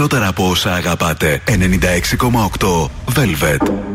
[0.00, 1.42] περισσότερα από όσα αγαπάτε.
[1.46, 3.89] 96,8 Velvet.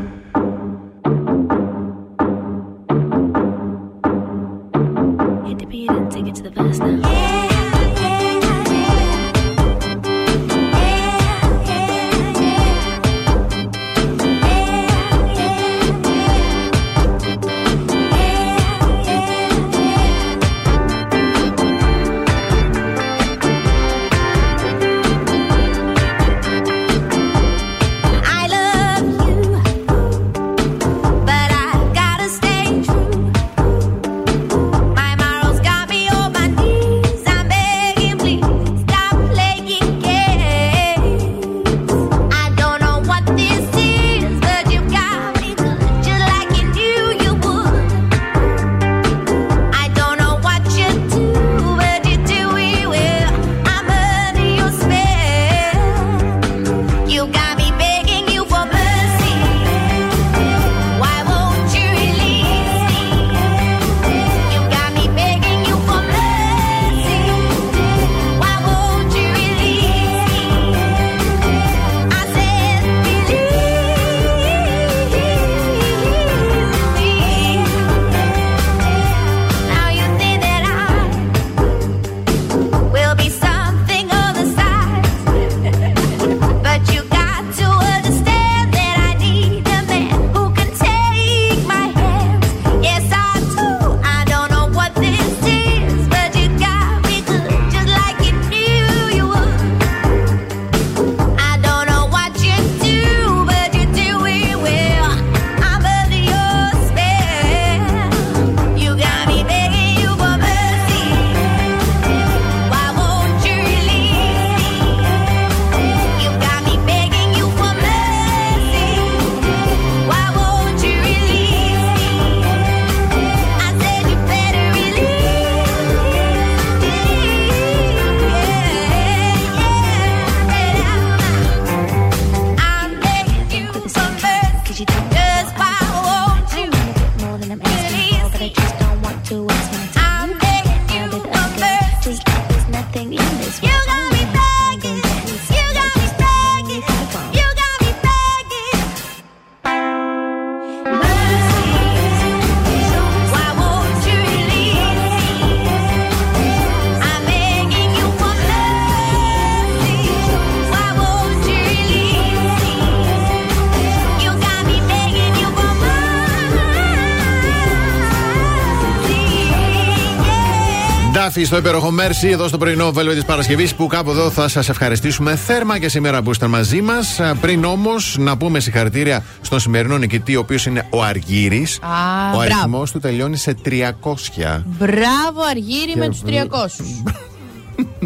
[171.46, 174.70] Ντάφι στο υπέροχο Μέρσι, εδώ στο πρωινό βέλβε της Παρασκευής, που κάπου εδώ θα σας
[174.70, 177.20] ευχαριστήσουμε θέρμα και σήμερα που είστε μαζί μας.
[177.42, 181.68] Πριν όμως να πούμε συγχαρητήρια στον σημερινό νικητή, ο οποίος είναι ο Αργύρι.
[181.82, 181.88] Α,
[182.34, 182.40] Ο μπράβο.
[182.40, 184.64] αριθμός του τελειώνει σε 300.
[184.66, 186.34] Μπράβο, Αργύρι, Και με του 300.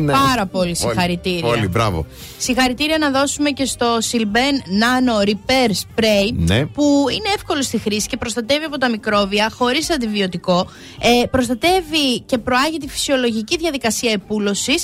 [0.05, 1.47] Πάρα πολύ Όλοι, συγχαρητήρια.
[1.49, 2.05] Όλοι, μπράβο.
[2.37, 6.65] Συγχαρητήρια να δώσουμε και στο Silben Nano Repair Spray Ναι.
[6.65, 10.67] που είναι εύκολο στη χρήση και προστατεύει από τα μικρόβια χωρίς αντιβιωτικό.
[10.99, 14.83] Ε, προστατεύει και προάγει τη φυσιολογική διαδικασία επούλωσης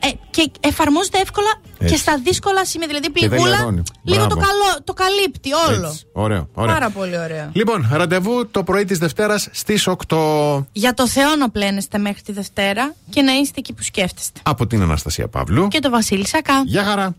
[0.00, 1.48] ε, και εφαρμόζεται εύκολα
[1.78, 1.94] Έτσι.
[1.94, 2.86] και στα δύσκολα σημεία.
[2.86, 3.82] Δηλαδή Και δεν πληγούλα λερώνει.
[4.02, 4.40] λίγο το, Μπράβο.
[4.40, 5.86] καλό, το καλύπτει όλο.
[5.86, 6.04] Έτσι.
[6.12, 6.74] Ωραίο, ωραίο.
[6.74, 7.50] Πάρα πολύ ωραίο.
[7.52, 10.66] Λοιπόν, ραντεβού το πρωί της Δευτέρας στις 8.
[10.72, 14.40] Για το Θεό να πλένεστε μέχρι τη Δευτέρα και να είστε εκεί που σκέφτεστε.
[14.42, 15.68] Από την Αναστασία Παύλου.
[15.68, 16.62] Και το Βασίλη Σακά.
[16.66, 17.14] Γεια χαρά.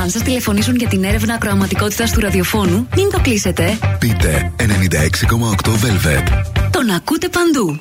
[0.00, 3.78] Αν σας τηλεφωνήσουν για την έρευνα ακροαματικότητας του ραδιοφώνου, μην το κλείσετε.
[3.98, 6.42] Πείτε 96,8 Velvet.
[6.70, 7.80] Τον ακούτε παντού.